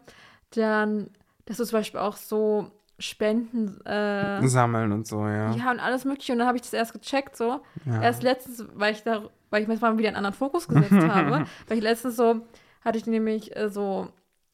[0.56, 1.08] dann,
[1.46, 5.50] dass du zum Beispiel auch so Spenden, äh, Sammeln und so, ja.
[5.52, 8.02] ja und alles mögliche und dann habe ich das erst gecheckt so, Ja.
[8.02, 10.92] erst letztens, weil ich da, weil ich mir jetzt mal wieder einen anderen Fokus gesetzt
[11.08, 12.40] habe, weil ich letztens so,
[12.84, 14.08] hatte ich nämlich äh, so,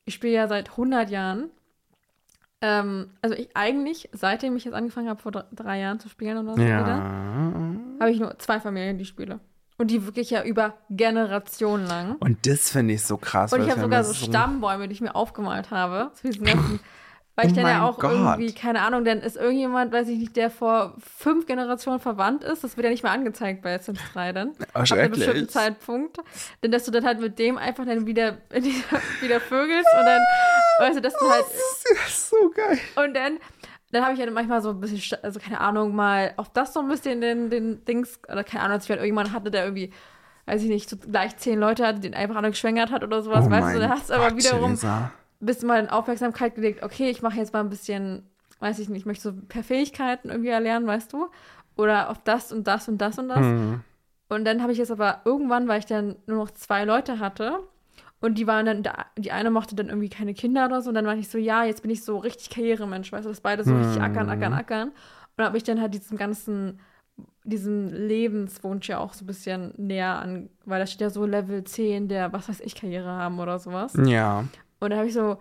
[0.05, 1.51] ich spiele ja seit 100 Jahren,
[2.61, 6.39] ähm, also ich eigentlich, seitdem ich jetzt angefangen habe, vor dr- drei Jahren zu spielen
[6.39, 7.13] oder so wieder, Ja.
[8.01, 9.41] habe ich nur zwei Familien, die spiele.
[9.79, 12.17] Und die wirklich ja über Generationen lang.
[12.21, 13.53] Und das finde ich so krass.
[13.53, 16.13] Und ich habe sogar so Stammbäume, die ich mir aufgemalt habe.
[16.15, 16.79] Zu diesen ganzen,
[17.35, 18.13] weil Oh ich dann ja auch Gott.
[18.13, 22.63] irgendwie, keine Ahnung, dann ist irgendjemand, weiß ich nicht, der vor fünf Generationen verwandt ist.
[22.63, 24.51] Das wird ja nicht mehr angezeigt bei Sims 3 dann.
[24.75, 25.49] Ab einem bestimmten.
[25.49, 26.19] Zeitpunkt.
[26.63, 28.39] Denn dass du dann halt mit dem einfach dann wieder,
[29.21, 30.21] wieder vögelst und dann,
[30.81, 31.45] weißt du, dass du halt
[31.95, 32.79] Das ist so geil.
[32.97, 33.39] und dann,
[33.93, 36.81] dann habe ich ja manchmal so ein bisschen, also keine Ahnung, mal auf das so
[36.81, 39.93] ein bisschen den, den Dings, oder keine Ahnung, als ich halt irgendjemanden hatte, der irgendwie,
[40.47, 43.45] weiß ich nicht, so gleich zehn Leute hatte, den einfach andere geschwängert hat oder sowas,
[43.47, 45.13] oh weißt du, da hast du aber wiederum Theresa.
[45.47, 48.29] Bisschen mal in Aufmerksamkeit gelegt, okay, ich mache jetzt mal ein bisschen,
[48.61, 51.29] weiß ich nicht, ich möchte so per Fähigkeiten irgendwie erlernen, weißt du,
[51.77, 53.39] oder auf das und das und das und das.
[53.39, 53.81] Hm.
[54.29, 57.61] Und dann habe ich jetzt aber irgendwann, weil ich dann nur noch zwei Leute hatte
[58.23, 58.85] Und die waren dann,
[59.19, 60.91] die eine mochte dann irgendwie keine Kinder oder so.
[60.91, 63.41] Und dann war ich so, ja, jetzt bin ich so richtig Karrieremensch, weißt du, dass
[63.41, 64.93] beide so richtig ackern, ackern, ackern.
[65.37, 66.79] Und habe ich dann halt diesem ganzen,
[67.43, 71.65] diesem Lebenswunsch ja auch so ein bisschen näher an, weil da steht ja so Level
[71.65, 73.93] 10 der, was weiß ich, Karriere haben oder sowas.
[74.05, 74.45] Ja.
[74.83, 75.39] Und da habe ich so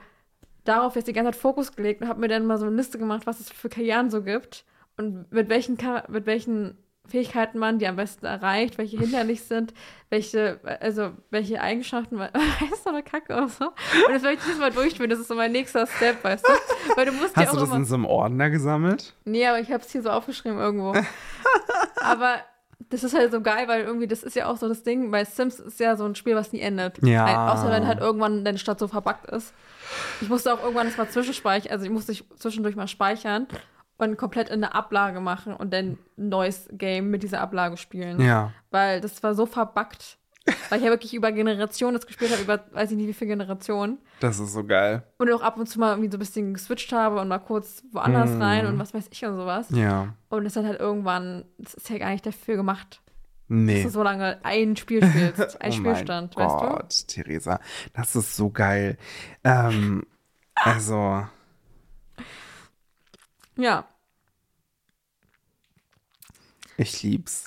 [0.63, 2.99] darauf jetzt die ganze Zeit Fokus gelegt und habe mir dann mal so eine Liste
[2.99, 4.65] gemacht, was es für Karrieren so gibt
[4.97, 5.77] und mit welchen,
[6.09, 6.77] mit welchen
[7.07, 9.73] Fähigkeiten man die am besten erreicht, welche hinderlich sind,
[10.09, 13.65] welche, also welche Eigenschaften man, weißt du, eine Kacke oder so.
[13.65, 16.95] Und das werde ich dieses Mal durchführen, das ist so mein nächster Step, weißt du.
[16.95, 19.15] Weil du musst Hast ja du auch das immer, in so einem Ordner gesammelt?
[19.25, 20.93] Nee, aber ich habe es hier so aufgeschrieben irgendwo.
[21.95, 22.35] aber
[22.89, 25.23] das ist halt so geil, weil irgendwie, das ist ja auch so das Ding, bei
[25.25, 27.03] Sims ist ja so ein Spiel, was nie endet.
[27.03, 27.25] Ja.
[27.25, 29.53] Ein, außer wenn halt irgendwann deine Stadt so verbuggt ist.
[30.21, 33.47] Ich musste auch irgendwann das mal zwischenspeichern, also ich musste zwischendurch mal speichern
[33.97, 38.19] und komplett in eine Ablage machen und dann ein neues Game mit dieser Ablage spielen.
[38.19, 38.51] Ja.
[38.71, 40.17] Weil das war so verbuggt.
[40.69, 43.29] Weil ich ja wirklich über Generationen das gespielt habe, über weiß ich nicht wie viele
[43.31, 43.99] Generationen.
[44.21, 45.03] Das ist so geil.
[45.19, 47.83] Und auch ab und zu mal irgendwie so ein bisschen geswitcht habe und mal kurz
[47.91, 48.41] woanders Mm.
[48.41, 49.67] rein und was weiß ich und sowas.
[49.69, 50.15] Ja.
[50.29, 53.01] Und es dann halt irgendwann, das ist ja gar nicht dafür gemacht,
[53.49, 53.75] Nee.
[53.83, 56.67] dass du so lange ein Spiel spielst, ein oh Spielstand, mein weißt du?
[56.67, 57.59] Gott, Theresa,
[57.93, 58.97] das ist so geil.
[59.43, 60.05] Ähm,
[60.55, 61.27] also,
[63.57, 63.85] Ja.
[66.77, 67.45] ich lieb's.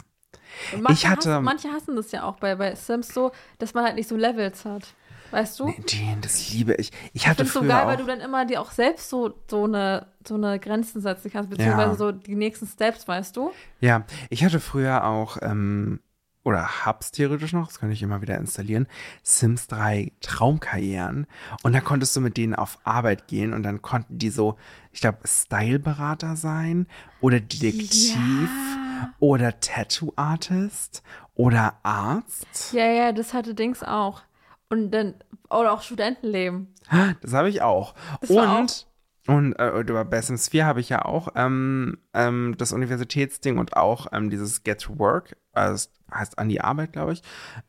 [0.90, 3.94] Ich hatte- hassen, manche hassen das ja auch bei, bei Sims so, dass man halt
[3.96, 4.94] nicht so Levels hat.
[5.30, 5.66] Weißt du?
[5.66, 6.92] Nee, das liebe ich.
[7.12, 9.08] Ich hatte finde es so früher geil, auch, weil du dann immer dir auch selbst
[9.10, 11.96] so, so, eine, so eine Grenzen setzen kannst, beziehungsweise Ja.
[11.96, 13.50] so die nächsten Steps, weißt du?
[13.80, 15.98] Ja, ich hatte früher auch, ähm,
[16.44, 18.86] oder hab's theoretisch noch, das kann ich immer wieder installieren,
[19.24, 21.26] Sims 3 Traumkarrieren.
[21.62, 24.56] Und da konntest du mit denen auf Arbeit gehen und dann konnten die so,
[24.92, 26.86] ich glaube, Styleberater sein
[27.20, 28.83] oder Detektiv Ja.
[29.18, 31.02] Oder Tattoo-Artist
[31.34, 32.72] oder Arzt.
[32.72, 34.22] Ja, ja, das hatte Dings auch.
[34.68, 35.14] Und dann,
[35.50, 36.74] oder auch Studentenleben.
[37.22, 37.94] Das habe ich auch.
[38.20, 38.86] Das und
[39.26, 44.08] und äh, über Sims 4 habe ich ja auch ähm, ähm, das Universitätsding und auch
[44.12, 47.22] ähm, dieses Get to Work, also heißt an die Arbeit, glaube ich,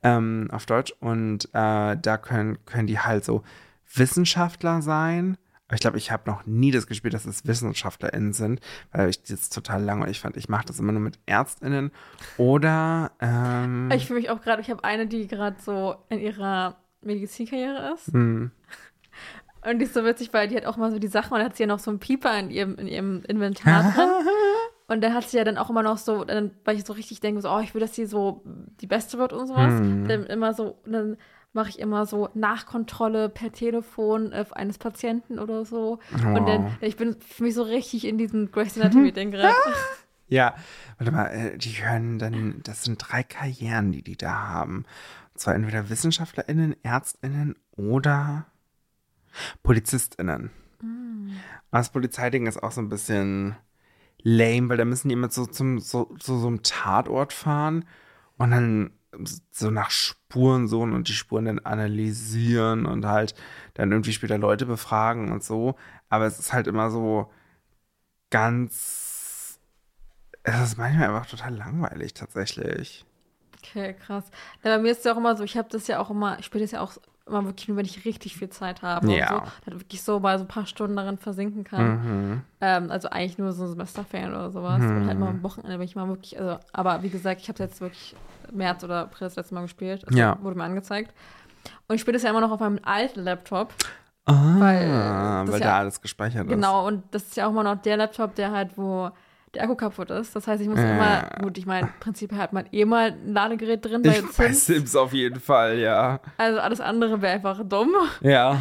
[0.04, 0.94] ähm, auf Deutsch.
[1.00, 3.44] Und äh, da können, können die halt so
[3.94, 5.38] Wissenschaftler sein.
[5.68, 8.60] Aber ich glaube, ich habe noch nie das gespielt, dass es WissenschaftlerInnen sind,
[8.92, 10.38] weil ich das total langweilig fand.
[10.38, 11.92] Ich mache das immer nur mit ÄrztInnen
[12.38, 16.78] oder ähm, Ich fühle mich auch gerade, ich habe eine, die gerade so in ihrer
[17.02, 18.14] Medizinkarriere ist.
[18.14, 18.52] hm,
[19.68, 21.56] Und die ist so witzig, weil die hat auch mal so die Sachen und hat
[21.56, 24.10] sie ja noch so einen Pieper in ihrem, in ihrem Inventar drin.
[24.88, 27.20] Und dann hat sie ja dann auch immer noch so, dann, weil ich so richtig
[27.20, 29.74] denke, so, oh, ich will, dass sie so die Beste wird und sowas.
[29.82, 30.08] Mhm.
[30.08, 31.18] Dann immer so, dann
[31.56, 36.00] mache ich immer so Nachkontrolle per Telefon äh, eines Patienten oder so.
[36.12, 36.72] Und dann, Wow.
[36.82, 39.56] ich bin für mich so richtig in diesem Grey's Anatomy-Ding gerade.
[40.28, 40.56] Ja,
[40.98, 44.78] warte mal, äh, die können dann, das sind drei Karrieren, die die da haben.
[45.34, 48.48] Und zwar entweder WissenschaftlerInnen, ÄrztInnen oder
[49.62, 50.50] PolizistInnen.
[51.70, 53.56] Aber das Polizeiding ist auch so ein bisschen
[54.24, 57.86] lame, weil da müssen die immer so zum so, so, so einem Tatort fahren
[58.38, 58.92] und dann
[59.52, 63.36] so nach Spuren suchen und die Spuren dann analysieren und halt
[63.74, 65.76] dann irgendwie später Leute befragen und so.
[66.10, 67.32] Aber es ist halt immer so
[68.30, 69.60] ganz.
[70.44, 73.06] Es ist manchmal einfach total langweilig tatsächlich.
[73.58, 74.26] Okay, krass.
[74.64, 76.38] Ja, bei mir ist es ja auch immer so, ich habe das ja auch immer,
[76.38, 76.94] ich spiele das ja auch
[77.26, 79.38] immer wirklich nur, wenn ich richtig viel Zeit habe Ja.
[79.38, 79.52] und so.
[79.66, 81.88] Dass wirklich so bei so ein paar Stunden darin versinken kann.
[81.88, 82.42] Mhm.
[82.62, 84.82] Ähm, also eigentlich nur so Semesterferien oder sowas.
[84.82, 87.64] Und halt mal am Wochenende, wenn ich mal wirklich, also, aber wie gesagt, ich habe
[87.64, 88.16] jetzt wirklich
[88.52, 90.04] März oder April das letzte Mal gespielt.
[90.08, 90.38] Also Ja.
[90.42, 91.14] Wurde mir angezeigt.
[91.88, 93.74] Und ich spiele das ja immer noch auf meinem alten Laptop.
[94.26, 96.50] Ah, Weil, weil, äh, das da ja- alles gespeichert ist.
[96.52, 99.10] Genau, und das ist ja auch immer noch der Laptop, der halt, wo
[99.54, 100.36] der Akku kaputt ist.
[100.36, 100.96] Das heißt, ich muss Ja.
[100.96, 104.48] immer, gut, ich meine, prinzipiell hat man eh mal ein Ladegerät drin bei Ich, bei
[104.48, 104.66] Sims.
[104.66, 106.20] Sims auf jeden Fall, ja.
[106.38, 107.94] Also alles andere wäre einfach dumm.
[108.22, 108.58] Ja.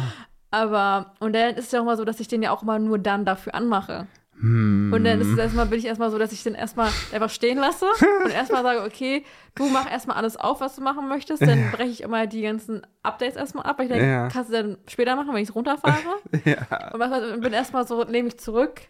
[0.51, 2.79] Aber, und dann ist es ja auch mal so, dass ich den ja auch immer
[2.79, 4.07] nur dann dafür anmache.
[4.39, 4.91] Hm.
[4.93, 7.57] Und dann ist es erstmal, bin ich erstmal so, dass ich den erstmal einfach stehen
[7.57, 7.85] lasse
[8.25, 9.23] und erstmal sage, okay,
[9.55, 11.41] du mach erstmal alles auf, was du machen möchtest.
[11.41, 14.27] Dann breche ich immer die ganzen Updates erstmal ab, weil ich denke, Ja.
[14.27, 15.95] kannst du dann später machen, wenn ich es runterfahre.
[16.43, 16.91] Ja.
[16.91, 18.81] Und manchmal bin erstmal so, nehme ich zurück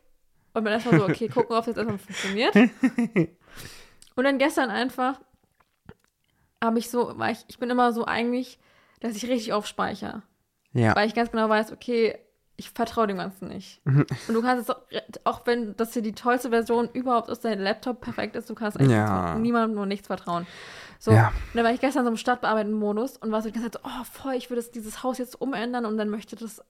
[0.54, 2.56] und bin erstmal so, okay, gucken, ob das erstmal funktioniert.
[4.16, 5.20] Und dann gestern einfach
[6.64, 8.60] habe ich so, weil ich, ich bin immer so eigentlich,
[9.02, 10.24] dass ich richtig aufspeichere.
[10.74, 10.96] Ja.
[10.96, 12.18] Weil ich ganz genau weiß, okay,
[12.58, 13.82] ich vertraue dem Ganzen nicht.
[13.86, 14.06] Mhm.
[14.28, 14.82] Und du kannst es auch,
[15.26, 18.80] auch wenn das hier die tollste Version überhaupt ist, dein Laptop perfekt ist, du kannst
[18.80, 19.36] eigentlich Ja.
[19.36, 20.48] niemandem nur nichts vertrauen.
[21.00, 21.28] So, Ja.
[21.30, 23.90] und dann war ich gestern so im Stadtbearbeiten-Modus und war so die ganze Zeit so,
[23.90, 26.62] oh voll, ich würde das- dieses Haus jetzt umändern und dann möchte das,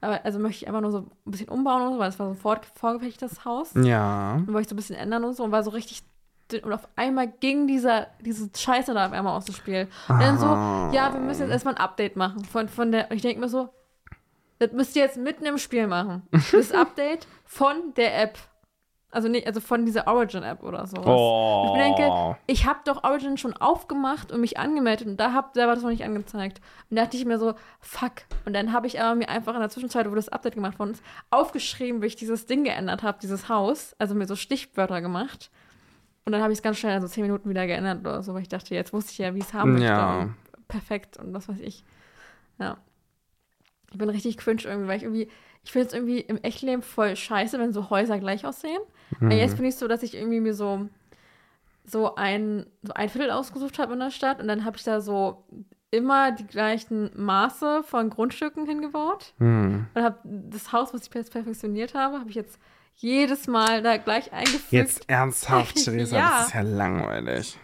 [0.00, 2.32] also möchte ich einfach nur so ein bisschen umbauen und so, weil es war so
[2.32, 3.72] ein vor, vorgefertigtes Haus.
[3.74, 4.34] Ja.
[4.34, 6.02] Und wollte ich so ein bisschen ändern und so und war so richtig
[6.64, 9.88] und auf einmal ging dieser, diese Scheiße da auf einmal aus dem Spiel.
[10.08, 10.44] Und dann so,
[10.94, 13.48] ja, wir müssen jetzt erstmal ein Update machen von, von der, und ich denke mir
[13.48, 13.70] so,
[14.62, 16.22] das müsst ihr jetzt mitten im Spiel machen.
[16.52, 18.38] Das Update von der App.
[19.10, 21.06] Also nicht, also von dieser Origin-App oder sowas.
[21.06, 21.72] Oh.
[21.74, 25.66] Ich denke, ich habe doch Origin schon aufgemacht und mich angemeldet und da, hab, da
[25.66, 26.62] war das noch nicht angezeigt.
[26.88, 28.12] Und da dachte ich mir so, fuck.
[28.46, 30.92] Und dann habe ich aber mir einfach in der Zwischenzeit, wo das Update gemacht worden
[30.92, 33.94] ist, aufgeschrieben, wie ich dieses Ding geändert habe, dieses Haus.
[33.98, 35.50] Also mir so Stichwörter gemacht.
[36.24, 38.42] Und dann habe ich es ganz schnell, also zehn Minuten wieder geändert oder so, weil
[38.42, 39.88] ich dachte, jetzt wusste ich ja, wie es haben möchte.
[39.88, 40.28] Ja.
[40.68, 41.84] Perfekt und was weiß ich.
[42.58, 42.78] Ja.
[43.92, 45.28] Ich bin richtig cringe irgendwie, weil ich irgendwie,
[45.64, 48.80] ich finde es irgendwie im Echtleben voll scheiße, wenn so Häuser gleich aussehen.
[49.20, 50.88] Aber jetzt bin ich so, dass ich irgendwie mir so,
[51.84, 55.00] so ein, so ein Viertel ausgesucht habe in der Stadt und dann habe ich da
[55.00, 55.44] so
[55.90, 59.86] immer die gleichen Maße von Grundstücken hingebaut Hm.
[59.94, 62.58] und habe das Haus, was ich jetzt perfektioniert habe, habe ich jetzt
[62.94, 64.72] jedes Mal da gleich eingefügt.
[64.72, 66.30] Jetzt ernsthaft, Theresa, Ja.
[66.38, 67.58] das ist ja langweilig.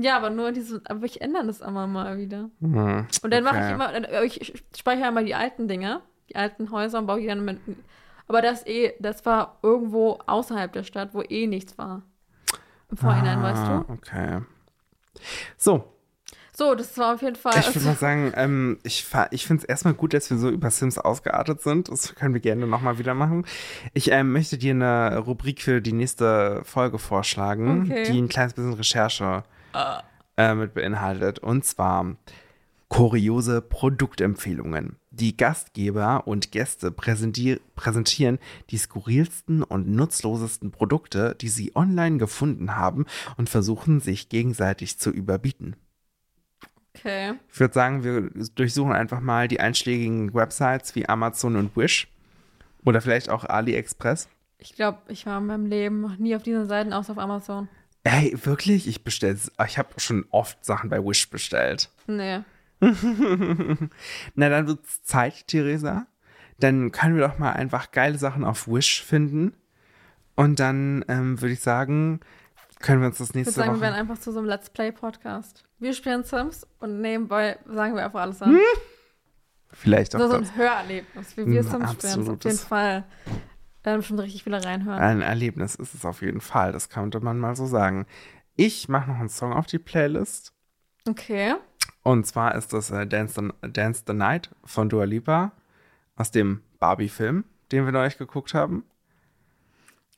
[0.00, 2.50] Ja, aber nur diese, aber ich ändere das immer mal wieder.
[2.60, 3.06] Hm.
[3.22, 3.72] Und dann mache ich Okay.
[3.74, 7.26] immer, äh, ich ich speichere immer die alten Dinger, die alten Häuser und baue die
[7.26, 7.58] dann mit.
[8.28, 12.02] Aber das eh, das war irgendwo außerhalb der Stadt, wo eh nichts war.
[12.90, 13.92] Im Vorhinein, weißt Ah, du?
[13.92, 14.40] Okay.
[15.56, 15.84] So,
[16.52, 17.60] So, das war auf jeden Fall.
[17.60, 20.70] ich würde mal sagen, ähm, ich, ich finde es erstmal gut, dass wir so über
[20.70, 21.88] Sims ausgeartet sind.
[21.88, 23.46] Das können wir gerne nochmal wieder machen.
[23.94, 28.04] Ich ähm, möchte dir eine Rubrik für die nächste Folge vorschlagen, Okay.
[28.06, 29.44] die ein kleines bisschen Recherche
[30.36, 31.38] äh, mit beinhaltet.
[31.38, 32.16] Und zwar
[32.88, 34.96] kuriose Produktempfehlungen.
[35.10, 38.38] Die Gastgeber und Gäste präsentier präsentieren
[38.70, 43.06] die skurrilsten und nutzlosesten Produkte, die sie online gefunden haben
[43.36, 45.76] und versuchen sich gegenseitig zu überbieten.
[46.94, 47.34] okay.
[47.52, 52.08] Ich würde sagen, wir durchsuchen einfach mal die einschlägigen Websites wie Amazon und Wish
[52.84, 54.28] oder vielleicht auch AliExpress.
[54.58, 57.68] Ich glaube, ich war in meinem Leben noch nie auf diesen Seiten, außer auf Amazon.
[58.04, 58.86] Ey, wirklich?
[58.88, 61.90] Ich bestelle, ich habe schon oft Sachen bei Wish bestellt.
[62.06, 62.40] Nee.
[62.80, 66.06] Na, dann wird's Zeit, Theresa.
[66.60, 69.52] Dann können wir doch mal einfach geile Sachen auf Wish finden.
[70.36, 72.20] Und dann ähm, würde ich sagen,
[72.80, 74.00] können wir uns das Ich nächste sagen, wir werden Woche.
[74.00, 75.64] einfach zu so einem Let's Play-Podcast.
[75.80, 78.50] Wir spielen Sims und nebenbei sagen wir einfach alles an.
[78.52, 78.60] Hm?
[79.72, 82.28] Vielleicht auch So, so ein Hörerlebnis, wie wir Sims spielen.
[82.28, 83.04] Auf jeden Fall.
[83.82, 84.98] Da werden bestimmt richtig viele reinhören.
[84.98, 86.72] Ein Erlebnis ist es auf jeden Fall.
[86.72, 88.06] Das könnte man mal so sagen.
[88.56, 90.52] Ich mache noch einen Song auf die Playlist.
[91.08, 91.54] Okay.
[92.02, 95.52] Und zwar ist das äh, Dance, the, Dance the Night von Dua Lipa
[96.16, 98.84] aus dem Barbie-Film, den wir neulich geguckt haben.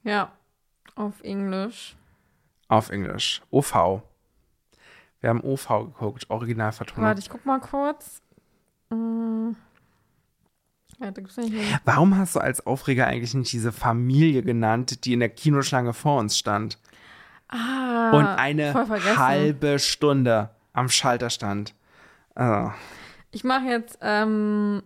[0.02, 0.32] Ja.
[0.94, 1.96] Auf Englisch.
[2.68, 3.42] Auf Englisch.
[3.50, 4.02] OV.
[5.20, 7.04] Wir haben OV geguckt, Originalvertonung.
[7.04, 8.22] Warte, ich guck mal kurz.
[8.90, 9.56] Hm.
[11.00, 11.80] Ja, ja.
[11.84, 16.18] Warum hast du als Aufreger eigentlich nicht diese Familie genannt, die in der Kinoschlange vor
[16.20, 16.78] uns stand
[17.48, 18.74] Ah, und eine
[19.16, 21.74] halbe Stunde am Schalter stand?
[22.34, 22.72] Also,
[23.30, 24.82] Ich mache jetzt, ähm,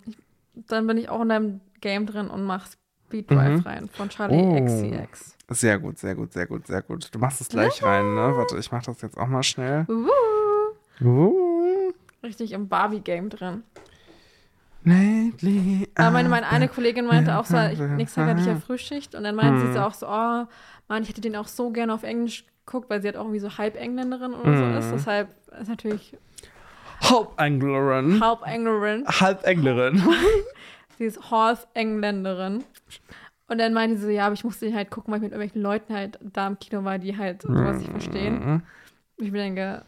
[0.55, 2.67] dann bin ich auch in deinem Game drin und mach
[3.07, 3.67] Speed Drive Mhm.
[3.67, 4.65] rein von Charlie Oh.
[4.65, 5.37] XCX.
[5.49, 7.13] sehr gut, sehr gut, sehr gut, sehr gut.
[7.15, 8.33] Du machst es gleich rein, ne?
[8.37, 9.85] Warte, ich mach das jetzt auch mal schnell.
[9.89, 10.09] Uh,
[11.05, 11.93] Uh,
[12.23, 13.65] richtig im Barbie-Game drin.
[15.95, 19.15] Aber meine, meine eine Kollegin meinte auch so, ich, nächsten Tag hatte ich ja Frühschicht
[19.15, 20.45] und dann meinte sie so auch so, oh,
[20.89, 23.41] Mann, ich hätte den auch so gerne auf Englisch geguckt, weil sie halt auch irgendwie
[23.41, 24.93] so Halb-Engländerin oder so ist.
[24.93, 25.29] Deshalb
[25.61, 26.17] ist natürlich
[27.01, 28.21] Halbenglerin.
[28.21, 29.05] Halb-Engländerin.
[29.07, 30.03] Halbenglerin.
[30.99, 32.65] Sie ist Half-Engländerin.
[33.49, 35.33] Und dann meinte sie so, ja, aber ich musste den halt gucken, weil ich mit
[35.33, 38.35] irgendwelchen Leuten halt da im Kino war, die halt sowas nicht verstehen.
[38.47, 38.63] Mhm.
[39.19, 39.85] Ich mir denke, ke-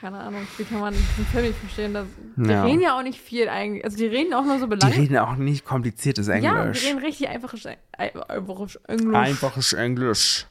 [0.00, 1.94] keine Ahnung, wie kann man diesen Film nicht verstehen?
[1.94, 2.06] Das,
[2.36, 2.64] die Ja.
[2.64, 3.84] reden ja auch nicht viel eigentlich.
[3.84, 4.96] Also die reden auch nur so Die belangt.
[4.96, 6.84] reden auch nicht kompliziertes Ja, die Englisch.
[6.86, 8.78] reden richtig einfaches Englisch.
[9.14, 10.46] Einfaches Englisch.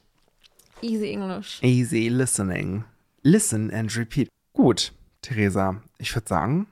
[0.82, 1.60] Easy English.
[1.62, 2.84] Easy listening.
[3.22, 4.30] Listen and repeat.
[4.54, 6.68] Gut, Theresa, ich würde sagen,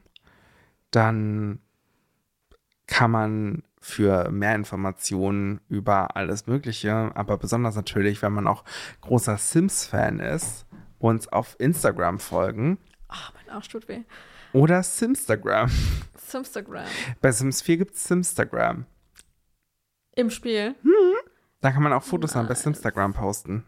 [0.91, 1.60] dann
[2.88, 8.64] kann man für mehr Informationen über alles Mögliche, aber besonders natürlich, wenn man auch
[9.01, 10.66] großer Sims-Fan ist,
[10.99, 12.77] uns auf Instagram folgen
[13.09, 14.01] Ah, mein Arsch tut weh.
[14.53, 15.69] oder Simstagram.
[16.17, 16.85] Simstagram.
[17.21, 18.85] Bei Sims 4 gibt es Simstagram.
[20.15, 20.75] Im Spiel.
[21.61, 23.63] Da kann man auch Fotos dann bei Simstagram posten.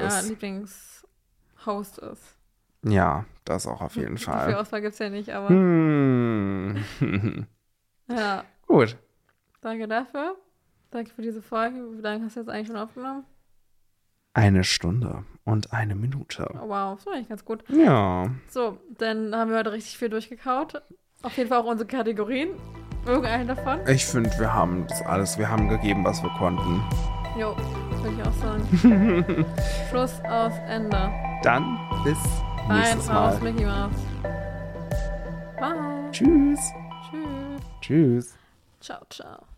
[0.00, 0.10] der
[1.66, 2.36] Lieblingshost ist.
[2.82, 4.54] Ja, das auch auf jeden So viel Fall.
[4.54, 6.84] Auswahl gibt es ja nicht, aber Hm.
[8.08, 8.96] ja, Gut.
[9.60, 10.36] danke dafür.
[10.90, 11.76] Danke für diese Folge.
[11.96, 13.24] Wie lange hast du jetzt eigentlich schon aufgenommen?
[14.32, 16.48] Eine Stunde und eine Minute.
[16.54, 17.64] Oh, wow, das war eigentlich ganz gut.
[17.68, 18.28] Ja.
[18.48, 20.82] So, dann haben wir heute richtig viel durchgekaut.
[21.22, 22.50] Auf jeden Fall auch unsere Kategorien.
[23.06, 23.80] Irgendeinen davon.
[23.88, 26.82] Ich finde, wir haben das alles, wir haben gegeben, was wir konnten.
[27.38, 27.56] Jo,
[28.02, 29.46] würde ich auch sagen.
[29.90, 31.10] Schluss aus Ende.
[31.42, 32.18] Dann bis
[32.68, 33.52] nächstes raus, Mal.
[33.52, 33.92] Mickey Mouse.
[35.58, 36.10] Bye.
[36.12, 36.60] Tschüss.
[37.10, 37.60] Tschüss.
[37.80, 38.34] Tschüss.
[38.80, 39.49] Ciao, ciao.